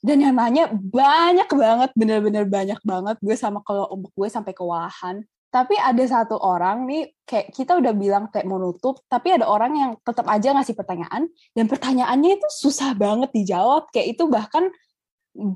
Dan 0.00 0.24
yang 0.24 0.32
nanya 0.32 0.72
banyak 0.72 1.46
banget, 1.52 1.90
bener-bener 1.92 2.48
banyak 2.48 2.80
banget. 2.80 3.16
Gue 3.20 3.36
sama 3.36 3.60
kalau 3.60 3.86
gue 4.00 4.28
sampai 4.32 4.56
kewalahan. 4.56 5.20
Tapi 5.50 5.74
ada 5.74 5.98
satu 6.06 6.38
orang 6.38 6.86
nih, 6.86 7.10
kayak 7.26 7.50
kita 7.50 7.74
udah 7.82 7.90
bilang 7.90 8.30
kayak 8.30 8.46
mau 8.46 8.62
nutup, 8.62 9.02
tapi 9.10 9.34
ada 9.34 9.50
orang 9.50 9.72
yang 9.74 9.90
tetap 9.98 10.30
aja 10.30 10.54
ngasih 10.54 10.78
pertanyaan, 10.78 11.26
dan 11.58 11.66
pertanyaannya 11.66 12.38
itu 12.38 12.48
susah 12.54 12.94
banget 12.94 13.34
dijawab. 13.34 13.90
Kayak 13.90 14.14
itu 14.14 14.30
bahkan 14.30 14.70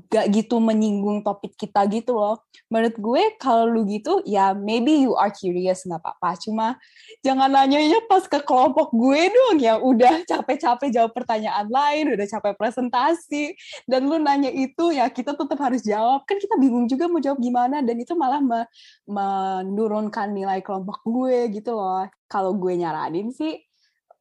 gak 0.07 0.31
gitu 0.31 0.63
menyinggung 0.63 1.19
topik 1.19 1.59
kita 1.59 1.83
gitu 1.91 2.15
loh. 2.15 2.39
Menurut 2.71 2.95
gue 2.95 3.23
kalau 3.35 3.67
lu 3.67 3.83
gitu 3.85 4.23
ya 4.23 4.55
maybe 4.55 5.03
you 5.03 5.11
are 5.19 5.29
curious 5.29 5.83
nggak 5.83 5.99
apa-apa. 5.99 6.39
Cuma 6.39 6.67
jangan 7.19 7.51
nanyanya 7.51 7.99
pas 8.07 8.23
ke 8.23 8.39
kelompok 8.39 8.95
gue 8.95 9.21
dong 9.27 9.57
yang 9.59 9.79
udah 9.83 10.23
capek-capek 10.23 10.89
jawab 10.95 11.11
pertanyaan 11.11 11.67
lain, 11.67 12.15
udah 12.15 12.25
capek 12.25 12.55
presentasi 12.55 13.53
dan 13.83 14.07
lu 14.07 14.15
nanya 14.15 14.49
itu 14.49 14.95
ya 14.95 15.11
kita 15.11 15.35
tetap 15.35 15.59
harus 15.59 15.83
jawab. 15.83 16.23
Kan 16.23 16.39
kita 16.39 16.55
bingung 16.55 16.87
juga 16.87 17.11
mau 17.11 17.19
jawab 17.19 17.39
gimana 17.43 17.83
dan 17.83 17.95
itu 17.99 18.15
malah 18.15 18.39
me 18.39 18.63
menurunkan 19.05 20.31
nilai 20.31 20.63
kelompok 20.63 21.03
gue 21.03 21.51
gitu 21.51 21.75
loh. 21.75 22.07
Kalau 22.31 22.55
gue 22.55 22.73
nyaranin 22.79 23.29
sih 23.35 23.59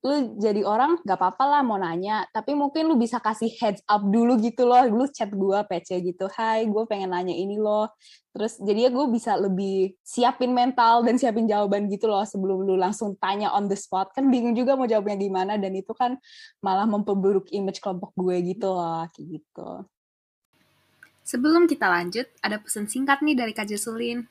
lu 0.04 0.36
jadi 0.36 0.60
orang 0.68 1.00
gak 1.00 1.16
apa-apa 1.16 1.44
lah 1.48 1.60
mau 1.64 1.80
nanya, 1.80 2.28
tapi 2.28 2.52
mungkin 2.52 2.92
lu 2.92 3.00
bisa 3.00 3.16
kasih 3.24 3.48
heads 3.56 3.80
up 3.88 4.04
dulu 4.04 4.36
gitu 4.36 4.68
loh, 4.68 4.84
lu 4.84 5.08
chat 5.08 5.32
gue 5.32 5.58
PC 5.64 6.04
gitu, 6.04 6.28
hai 6.36 6.68
gue 6.68 6.84
pengen 6.84 7.16
nanya 7.16 7.32
ini 7.32 7.56
loh, 7.56 7.88
terus 8.36 8.60
jadi 8.60 8.86
ya 8.86 8.90
gue 8.92 9.06
bisa 9.08 9.32
lebih 9.40 9.96
siapin 10.04 10.52
mental 10.52 11.08
dan 11.08 11.16
siapin 11.16 11.48
jawaban 11.48 11.88
gitu 11.88 12.04
loh 12.04 12.20
sebelum 12.20 12.68
lu 12.68 12.76
langsung 12.76 13.16
tanya 13.16 13.48
on 13.56 13.64
the 13.64 13.78
spot, 13.80 14.12
kan 14.12 14.28
bingung 14.28 14.52
juga 14.52 14.76
mau 14.76 14.84
jawabnya 14.84 15.16
gimana, 15.16 15.56
dan 15.56 15.72
itu 15.72 15.96
kan 15.96 16.20
malah 16.60 16.84
memperburuk 16.84 17.48
image 17.56 17.80
kelompok 17.80 18.12
gue 18.12 18.44
gitu 18.44 18.76
loh, 18.76 19.08
kayak 19.08 19.40
gitu. 19.40 19.88
Sebelum 21.24 21.64
kita 21.64 21.88
lanjut, 21.88 22.28
ada 22.44 22.60
pesan 22.60 22.84
singkat 22.92 23.24
nih 23.24 23.32
dari 23.32 23.56
Kak 23.56 23.72
Jocelyn. 23.72 24.28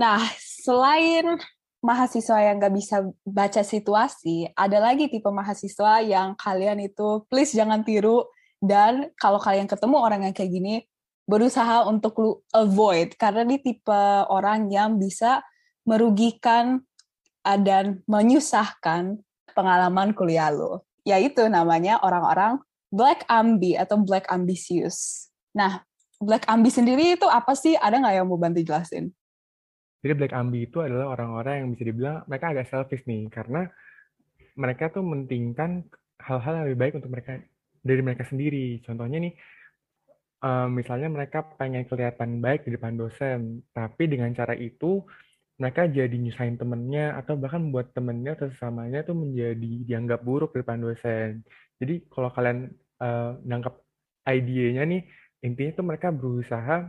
Nah, 0.00 0.24
selain 0.40 1.36
mahasiswa 1.84 2.40
yang 2.40 2.56
nggak 2.56 2.72
bisa 2.72 3.04
baca 3.20 3.60
situasi, 3.60 4.48
ada 4.56 4.80
lagi 4.80 5.12
tipe 5.12 5.28
mahasiswa 5.28 6.00
yang 6.00 6.32
kalian 6.40 6.80
itu 6.88 7.28
please 7.28 7.52
jangan 7.52 7.84
tiru 7.84 8.24
dan 8.64 9.12
kalau 9.20 9.36
kalian 9.36 9.68
ketemu 9.68 9.96
orang 10.00 10.24
yang 10.24 10.32
kayak 10.32 10.52
gini, 10.56 10.74
berusaha 11.28 11.84
untuk 11.84 12.16
lu 12.16 12.30
avoid 12.56 13.12
karena 13.20 13.44
ini 13.44 13.60
tipe 13.60 14.00
orang 14.32 14.72
yang 14.72 14.96
bisa 14.96 15.44
merugikan 15.84 16.80
uh, 17.44 17.60
dan 17.60 18.00
menyusahkan 18.08 19.20
pengalaman 19.52 20.16
kuliah 20.16 20.48
lo. 20.48 20.88
Yaitu 21.04 21.44
namanya 21.48 22.00
orang-orang 22.00 22.60
black 22.88 23.24
ambi 23.28 23.76
atau 23.76 24.00
black 24.00 24.28
ambitious. 24.32 25.28
Nah, 25.56 25.84
black 26.20 26.44
ambi 26.48 26.68
sendiri 26.68 27.16
itu 27.16 27.24
apa 27.28 27.56
sih? 27.56 27.76
Ada 27.76 28.00
nggak 28.00 28.14
yang 28.16 28.26
mau 28.28 28.36
bantu 28.36 28.60
jelasin? 28.60 29.12
Jadi 30.00 30.12
Black 30.16 30.32
Ambi 30.32 30.64
itu 30.64 30.80
adalah 30.80 31.12
orang-orang 31.12 31.64
yang 31.64 31.68
bisa 31.76 31.84
dibilang 31.84 32.16
mereka 32.24 32.46
agak 32.56 32.66
selfish 32.72 33.04
nih, 33.04 33.28
karena 33.28 33.68
mereka 34.56 34.88
tuh 34.88 35.04
mentingkan 35.04 35.84
hal-hal 36.20 36.52
yang 36.60 36.64
lebih 36.72 36.80
baik 36.80 36.94
untuk 37.00 37.12
mereka 37.12 37.32
dari 37.80 38.00
mereka 38.00 38.24
sendiri. 38.28 38.80
Contohnya 38.84 39.18
nih, 39.20 39.34
um, 40.44 40.68
misalnya 40.72 41.08
mereka 41.12 41.44
pengen 41.56 41.84
kelihatan 41.84 42.40
baik 42.40 42.64
di 42.64 42.76
depan 42.76 42.96
dosen, 42.96 43.64
tapi 43.76 44.08
dengan 44.08 44.32
cara 44.32 44.56
itu 44.56 45.04
mereka 45.60 45.84
jadi 45.84 46.16
nyusahin 46.16 46.56
temennya 46.56 47.20
atau 47.20 47.36
bahkan 47.36 47.60
membuat 47.60 47.92
temennya 47.92 48.32
atau 48.32 48.48
sesamanya 48.48 49.04
tuh 49.04 49.12
menjadi 49.12 49.84
dianggap 49.84 50.24
buruk 50.24 50.56
di 50.56 50.64
depan 50.64 50.80
dosen. 50.80 51.44
Jadi 51.76 52.08
kalau 52.08 52.32
kalian 52.32 52.72
uh, 53.04 53.36
nangkap 53.44 53.76
ide-nya 54.24 54.88
nih, 54.88 55.04
intinya 55.44 55.72
tuh 55.76 55.84
mereka 55.84 56.08
berusaha 56.08 56.88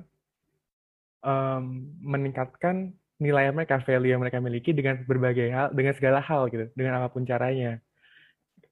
um, 1.20 1.64
meningkatkan 2.00 2.96
nilai 3.22 3.54
mereka, 3.54 3.78
value 3.86 4.18
yang 4.18 4.22
mereka 4.26 4.42
miliki 4.42 4.74
dengan 4.74 5.06
berbagai 5.06 5.48
hal, 5.54 5.68
dengan 5.70 5.94
segala 5.94 6.20
hal 6.26 6.50
gitu, 6.50 6.66
dengan 6.74 6.98
apa 6.98 7.14
pun 7.14 7.22
caranya. 7.22 7.78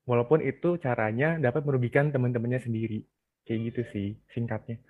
Walaupun 0.10 0.41
itu 0.41 0.82
caranya 0.82 1.38
dapat 1.38 1.62
merugikan 1.62 2.10
teman-temannya 2.10 2.58
sendiri. 2.58 3.06
Kayak 3.46 3.60
gitu 3.70 3.82
sih 3.94 4.08
singkatnya. 4.34 4.82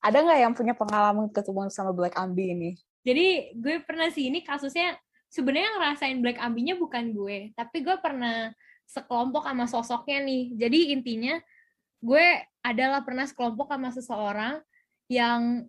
Ada 0.00 0.24
nggak 0.24 0.40
yang 0.40 0.52
punya 0.56 0.74
pengalaman 0.74 1.28
ketemu 1.28 1.68
sama 1.68 1.92
Black 1.92 2.16
Ambi 2.16 2.56
ini? 2.56 2.70
Jadi 3.04 3.52
gue 3.52 3.84
pernah 3.84 4.08
sih 4.08 4.32
ini 4.32 4.40
kasusnya 4.40 4.96
sebenarnya 5.28 5.76
ngerasain 5.76 6.18
Black 6.24 6.40
Ambinya 6.40 6.74
bukan 6.80 7.12
gue, 7.12 7.52
tapi 7.52 7.84
gue 7.84 7.96
pernah 8.00 8.50
sekelompok 8.88 9.44
sama 9.44 9.68
sosoknya 9.68 10.24
nih. 10.24 10.44
Jadi 10.56 10.78
intinya 10.96 11.36
gue 12.00 12.26
adalah 12.64 13.04
pernah 13.04 13.28
sekelompok 13.28 13.68
sama 13.68 13.92
seseorang 13.92 14.54
yang 15.12 15.68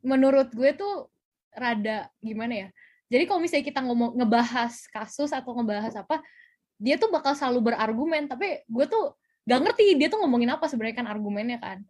menurut 0.00 0.48
gue 0.56 0.72
tuh 0.72 1.12
rada 1.54 2.08
gimana 2.22 2.54
ya 2.66 2.68
Jadi 3.10 3.26
kalau 3.26 3.42
misalnya 3.42 3.66
kita 3.66 3.80
ngomong 3.82 4.14
ngebahas 4.22 4.86
kasus 4.86 5.34
atau 5.34 5.50
ngebahas 5.50 5.98
apa, 5.98 6.22
dia 6.78 6.94
tuh 6.94 7.10
bakal 7.10 7.34
selalu 7.34 7.74
berargumen. 7.74 8.30
Tapi 8.30 8.62
gue 8.70 8.86
tuh 8.86 9.18
gak 9.50 9.66
ngerti 9.66 9.98
dia 9.98 10.06
tuh 10.06 10.22
ngomongin 10.22 10.54
apa 10.54 10.70
sebenarnya 10.70 11.02
kan 11.02 11.10
argumennya 11.10 11.58
kan. 11.58 11.82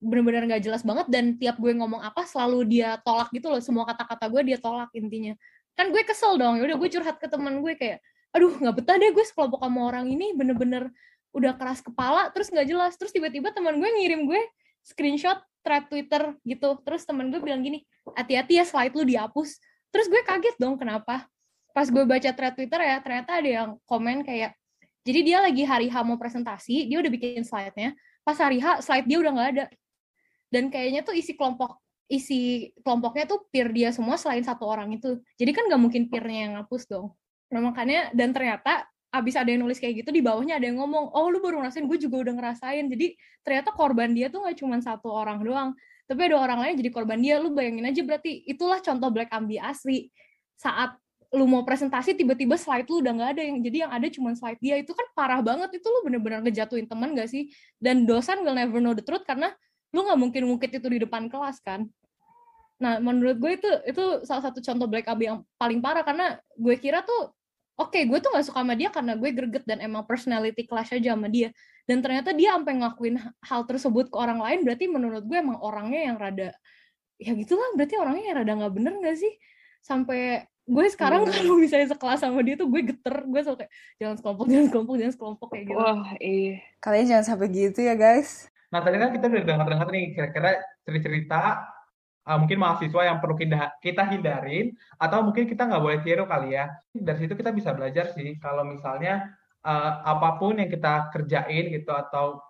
Bener-bener 0.00 0.48
gak 0.48 0.64
jelas 0.64 0.80
banget 0.80 1.12
dan 1.12 1.36
tiap 1.36 1.60
gue 1.60 1.68
ngomong 1.68 2.00
apa 2.00 2.24
selalu 2.24 2.64
dia 2.64 2.96
tolak 3.04 3.28
gitu 3.36 3.52
loh. 3.52 3.60
Semua 3.60 3.84
kata-kata 3.84 4.24
gue 4.32 4.40
dia 4.40 4.56
tolak 4.56 4.88
intinya. 4.96 5.36
Kan 5.76 5.92
gue 5.92 6.00
kesel 6.00 6.40
dong. 6.40 6.56
Yaudah 6.56 6.80
gue 6.80 6.88
curhat 6.88 7.20
ke 7.20 7.28
teman 7.28 7.60
gue 7.60 7.76
kayak, 7.76 8.00
aduh 8.32 8.56
nggak 8.56 8.74
betah 8.80 8.96
deh 8.96 9.12
gue 9.12 9.24
sekelompok 9.28 9.60
sama 9.60 9.80
orang 9.92 10.08
ini 10.08 10.32
bener-bener 10.32 10.88
udah 11.34 11.52
keras 11.58 11.82
kepala 11.82 12.30
terus 12.30 12.50
nggak 12.50 12.66
jelas 12.66 12.94
terus 12.94 13.10
tiba-tiba 13.10 13.50
teman 13.50 13.78
gue 13.78 13.90
ngirim 13.90 14.26
gue 14.26 14.42
screenshot 14.84 15.40
thread 15.64 15.88
Twitter 15.88 16.36
gitu. 16.44 16.78
Terus 16.84 17.02
teman 17.08 17.32
gue 17.32 17.40
bilang 17.40 17.64
gini 17.64 17.82
hati-hati 18.12 18.60
ya 18.60 18.64
slide 18.68 18.92
lu 18.92 19.08
dihapus. 19.08 19.56
Terus 19.88 20.06
gue 20.12 20.20
kaget 20.20 20.56
dong 20.60 20.76
kenapa? 20.76 21.26
Pas 21.72 21.88
gue 21.88 22.04
baca 22.04 22.30
thread 22.30 22.54
Twitter 22.54 22.80
ya 22.84 23.00
ternyata 23.00 23.40
ada 23.40 23.48
yang 23.48 23.70
komen 23.88 24.22
kayak 24.22 24.54
jadi 25.04 25.20
dia 25.20 25.38
lagi 25.44 25.64
hari 25.64 25.88
H 25.88 26.00
mau 26.04 26.16
presentasi 26.16 26.88
dia 26.88 26.98
udah 27.00 27.10
bikin 27.12 27.42
slide-nya. 27.44 27.96
Pas 28.24 28.36
hari 28.36 28.60
H 28.60 28.84
slide 28.84 29.08
dia 29.08 29.18
udah 29.20 29.32
nggak 29.32 29.50
ada. 29.56 29.66
Dan 30.52 30.70
kayaknya 30.70 31.02
tuh 31.02 31.16
isi 31.16 31.34
kelompok 31.34 31.80
isi 32.04 32.68
kelompoknya 32.84 33.24
tuh 33.24 33.48
peer 33.48 33.72
dia 33.72 33.88
semua 33.90 34.20
selain 34.20 34.44
satu 34.44 34.68
orang 34.68 34.92
itu. 34.92 35.20
Jadi 35.40 35.50
kan 35.56 35.64
nggak 35.68 35.80
mungkin 35.80 36.02
peernya 36.12 36.40
yang 36.48 36.52
ngapus 36.60 36.88
dong. 36.88 37.12
Nah 37.52 37.60
makanya 37.64 38.12
dan 38.12 38.32
ternyata 38.32 38.88
abis 39.14 39.38
ada 39.38 39.46
yang 39.46 39.62
nulis 39.62 39.78
kayak 39.78 40.02
gitu 40.02 40.10
di 40.10 40.18
bawahnya 40.18 40.58
ada 40.58 40.66
yang 40.66 40.82
ngomong 40.82 41.14
oh 41.14 41.30
lu 41.30 41.38
baru 41.38 41.62
ngerasain 41.62 41.86
gue 41.86 41.98
juga 42.02 42.26
udah 42.26 42.34
ngerasain. 42.34 42.84
Jadi 42.90 43.14
ternyata 43.46 43.70
korban 43.70 44.10
dia 44.10 44.26
tuh 44.26 44.42
nggak 44.42 44.58
cuma 44.58 44.82
satu 44.82 45.14
orang 45.14 45.38
doang 45.46 45.70
tapi 46.04 46.20
ada 46.28 46.36
orang 46.36 46.58
lain 46.60 46.74
jadi 46.82 46.90
korban 46.92 47.18
dia. 47.22 47.38
Lu 47.40 47.54
bayangin 47.54 47.86
aja 47.88 48.02
berarti 48.02 48.42
itulah 48.44 48.82
contoh 48.82 49.08
black 49.08 49.30
ambi 49.32 49.56
asli. 49.56 50.10
Saat 50.58 50.98
lu 51.34 51.50
mau 51.50 51.66
presentasi 51.66 52.14
tiba-tiba 52.14 52.54
slide 52.54 52.86
lu 52.86 53.02
udah 53.02 53.12
nggak 53.16 53.30
ada 53.34 53.42
yang 53.42 53.58
jadi 53.58 53.76
yang 53.88 53.92
ada 53.92 54.06
cuma 54.12 54.36
slide 54.36 54.60
dia. 54.60 54.76
Itu 54.76 54.92
kan 54.92 55.06
parah 55.16 55.40
banget 55.40 55.80
itu 55.80 55.86
lu 55.88 56.04
bener-bener 56.04 56.44
ngejatuhin 56.44 56.86
teman 56.86 57.16
gak 57.16 57.30
sih? 57.30 57.50
Dan 57.80 58.04
dosen 58.04 58.44
will 58.44 58.54
never 58.54 58.78
know 58.78 58.92
the 58.92 59.02
truth 59.02 59.24
karena 59.24 59.50
lu 59.94 60.04
nggak 60.04 60.18
mungkin 60.20 60.42
ngungkit 60.50 60.70
itu 60.76 60.88
di 60.90 60.98
depan 61.02 61.30
kelas 61.32 61.62
kan. 61.64 61.88
Nah 62.82 63.00
menurut 63.00 63.40
gue 63.40 63.52
itu 63.56 63.70
itu 63.88 64.04
salah 64.28 64.50
satu 64.50 64.60
contoh 64.60 64.86
black 64.90 65.08
ambi 65.08 65.30
yang 65.30 65.40
paling 65.56 65.80
parah 65.80 66.04
karena 66.04 66.36
gue 66.58 66.76
kira 66.76 67.00
tuh 67.00 67.32
oke 67.74 67.90
okay, 67.90 68.02
gue 68.06 68.18
tuh 68.22 68.30
gak 68.30 68.46
suka 68.46 68.62
sama 68.62 68.74
dia 68.78 68.88
karena 68.90 69.18
gue 69.18 69.30
greget 69.34 69.64
dan 69.66 69.82
emang 69.82 70.06
personality 70.06 70.62
clash 70.66 70.94
aja 70.94 71.14
sama 71.14 71.26
dia. 71.26 71.50
Dan 71.84 72.00
ternyata 72.00 72.32
dia 72.32 72.56
sampai 72.56 72.80
ngakuin 72.80 73.20
hal 73.20 73.60
tersebut 73.68 74.08
ke 74.08 74.16
orang 74.16 74.40
lain 74.40 74.64
berarti 74.64 74.84
menurut 74.88 75.22
gue 75.26 75.36
emang 75.36 75.58
orangnya 75.60 76.00
yang 76.12 76.16
rada 76.16 76.50
ya 77.14 77.30
gitulah 77.30 77.70
berarti 77.78 77.94
orangnya 77.94 78.24
yang 78.26 78.36
rada 78.42 78.52
nggak 78.58 78.74
bener 78.74 78.94
gak 79.02 79.16
sih? 79.18 79.32
Sampai 79.84 80.48
gue 80.64 80.86
sekarang 80.88 81.28
hmm. 81.28 81.32
kalau 81.34 81.54
misalnya 81.60 81.92
sekelas 81.92 82.24
sama 82.24 82.40
dia 82.40 82.56
tuh 82.56 82.70
gue 82.72 82.80
geter 82.88 83.16
gue 83.28 83.40
suka 83.44 83.56
kayak 83.64 83.72
jangan 84.00 84.14
sekelompok 84.16 84.44
jangan 84.48 84.66
sekelompok 84.72 84.94
jangan 84.96 85.12
sekelompok 85.12 85.48
kayak 85.52 85.64
gitu. 85.68 85.78
Wah 85.78 86.04
iya. 86.22 86.54
Kalian 86.80 87.06
jangan 87.10 87.24
sampai 87.26 87.48
gitu 87.52 87.80
ya 87.84 87.94
guys. 87.98 88.48
Nah 88.72 88.80
tadi 88.80 88.96
kan 88.96 89.10
kita 89.12 89.26
udah 89.28 89.44
dengar-dengar 89.44 89.88
nih 89.92 90.04
kira-kira 90.16 90.50
cerita-cerita 90.88 91.73
uh, 92.24 92.38
mungkin 92.40 92.58
mahasiswa 92.60 93.02
yang 93.04 93.18
perlu 93.20 93.36
kita, 93.36 93.76
kita 93.80 94.02
hindarin 94.08 94.72
atau 94.96 95.24
mungkin 95.24 95.44
kita 95.44 95.68
nggak 95.68 95.82
boleh 95.82 95.98
tiru 96.00 96.24
kali 96.24 96.56
ya 96.56 96.72
dari 96.92 97.18
situ 97.24 97.36
kita 97.36 97.52
bisa 97.52 97.76
belajar 97.76 98.10
sih 98.16 98.36
kalau 98.40 98.64
misalnya 98.64 99.36
uh, 99.64 100.04
apa 100.04 100.40
pun 100.40 100.56
yang 100.60 100.68
kita 100.68 101.12
kerjain 101.12 101.72
gitu 101.72 101.92
atau 101.92 102.40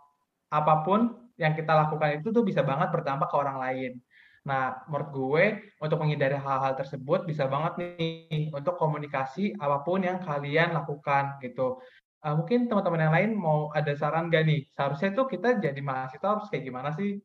apa 0.50 0.86
pun 0.86 1.24
yang 1.34 1.54
kita 1.54 1.74
lakukan 1.74 2.22
itu 2.22 2.30
tuh 2.30 2.46
bisa 2.46 2.62
banget 2.62 2.94
berdampak 2.94 3.26
ke 3.26 3.36
orang 3.36 3.58
lain. 3.58 3.92
Nah, 4.44 4.76
menurut 4.86 5.10
gue 5.10 5.44
untuk 5.80 5.98
menghindari 6.04 6.36
hal-hal 6.36 6.76
tersebut 6.76 7.24
bisa 7.24 7.48
banget 7.48 7.80
nih 7.80 8.52
untuk 8.52 8.76
komunikasi 8.76 9.56
apa 9.56 9.80
pun 9.82 10.04
yang 10.04 10.20
kalian 10.20 10.76
lakukan 10.76 11.40
gitu. 11.40 11.80
Uh, 12.20 12.38
mungkin 12.38 12.68
teman-teman 12.68 13.08
yang 13.08 13.14
lain 13.14 13.30
mau 13.34 13.72
ada 13.72 13.92
saran 13.96 14.28
gak 14.28 14.44
nih? 14.44 14.68
Seharusnya 14.72 15.16
tuh 15.16 15.26
kita 15.28 15.58
jadi 15.58 15.80
mahasiswa 15.80 16.28
harus 16.28 16.48
kayak 16.52 16.64
gimana 16.70 16.92
sih? 16.92 17.20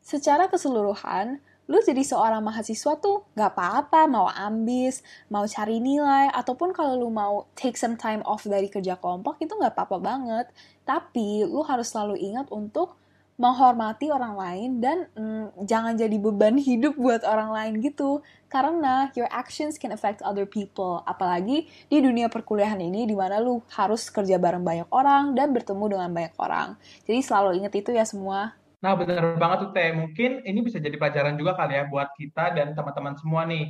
Secara 0.00 0.48
keseluruhan, 0.48 1.40
lu 1.70 1.78
jadi 1.78 2.02
seorang 2.02 2.42
mahasiswa 2.42 2.98
tuh 2.98 3.30
gak 3.38 3.54
apa-apa 3.54 4.10
mau 4.10 4.26
ambis, 4.26 5.06
mau 5.30 5.46
cari 5.46 5.78
nilai, 5.78 6.26
ataupun 6.34 6.74
kalau 6.74 6.98
lu 6.98 7.14
mau 7.14 7.46
take 7.54 7.78
some 7.78 7.94
time 7.94 8.26
off 8.26 8.42
dari 8.42 8.66
kerja 8.66 8.98
kelompok 8.98 9.38
itu 9.38 9.54
gak 9.54 9.78
apa-apa 9.78 9.96
banget. 10.02 10.46
Tapi 10.82 11.46
lu 11.46 11.62
harus 11.62 11.94
selalu 11.94 12.18
ingat 12.18 12.50
untuk 12.50 12.98
menghormati 13.40 14.12
orang 14.12 14.36
lain 14.36 14.70
dan 14.84 15.08
mm, 15.16 15.64
jangan 15.64 15.96
jadi 15.96 16.12
beban 16.20 16.60
hidup 16.60 16.92
buat 17.00 17.24
orang 17.24 17.54
lain 17.56 17.72
gitu. 17.80 18.20
Karena 18.52 19.08
your 19.16 19.30
actions 19.32 19.80
can 19.80 19.96
affect 19.96 20.20
other 20.20 20.44
people. 20.44 21.00
Apalagi 21.08 21.64
di 21.88 21.98
dunia 22.04 22.28
perkuliahan 22.28 22.76
ini 22.82 23.08
di 23.08 23.16
mana 23.16 23.40
lu 23.40 23.64
harus 23.72 24.12
kerja 24.12 24.36
bareng 24.36 24.60
banyak 24.60 24.88
orang 24.92 25.32
dan 25.32 25.56
bertemu 25.56 25.96
dengan 25.96 26.10
banyak 26.12 26.34
orang. 26.36 26.76
Jadi 27.08 27.18
selalu 27.24 27.64
ingat 27.64 27.72
itu 27.78 27.90
ya 27.96 28.04
semua. 28.04 28.59
Nah, 28.80 28.96
benar 28.96 29.36
banget 29.36 29.68
tuh 29.68 29.70
Teh. 29.76 29.92
Mungkin 29.92 30.40
ini 30.48 30.60
bisa 30.64 30.80
jadi 30.80 30.96
pelajaran 30.96 31.36
juga 31.36 31.52
kali 31.52 31.76
ya 31.76 31.84
buat 31.84 32.08
kita 32.16 32.56
dan 32.56 32.72
teman-teman 32.72 33.12
semua 33.20 33.44
nih. 33.44 33.68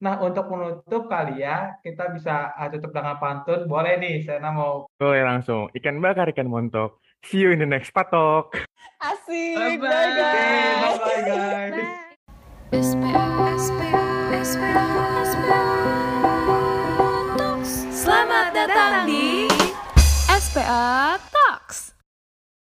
Nah, 0.00 0.20
untuk 0.20 0.48
menutup 0.48 1.08
kali 1.12 1.44
ya, 1.44 1.76
kita 1.84 2.08
bisa 2.12 2.52
uh, 2.56 2.68
tutup 2.72 2.92
dengan 2.92 3.20
pantun. 3.20 3.68
Boleh 3.68 4.00
nih, 4.00 4.24
saya 4.24 4.40
mau. 4.52 4.88
Boleh 4.96 5.24
langsung. 5.24 5.68
Ikan 5.76 6.00
bakar, 6.00 6.28
ikan 6.32 6.48
montok. 6.48 7.00
See 7.24 7.44
you 7.44 7.52
in 7.52 7.60
the 7.60 7.68
next 7.68 7.92
patok. 7.92 8.64
Asik. 9.00 9.56
Bye-bye, 9.60 10.08
guys. 10.16 10.96
Bye-bye, 11.04 11.20
guys. 11.76 12.00
Selamat 17.92 18.56
datang 18.56 19.04
di 19.04 19.48
SPA 20.32 21.20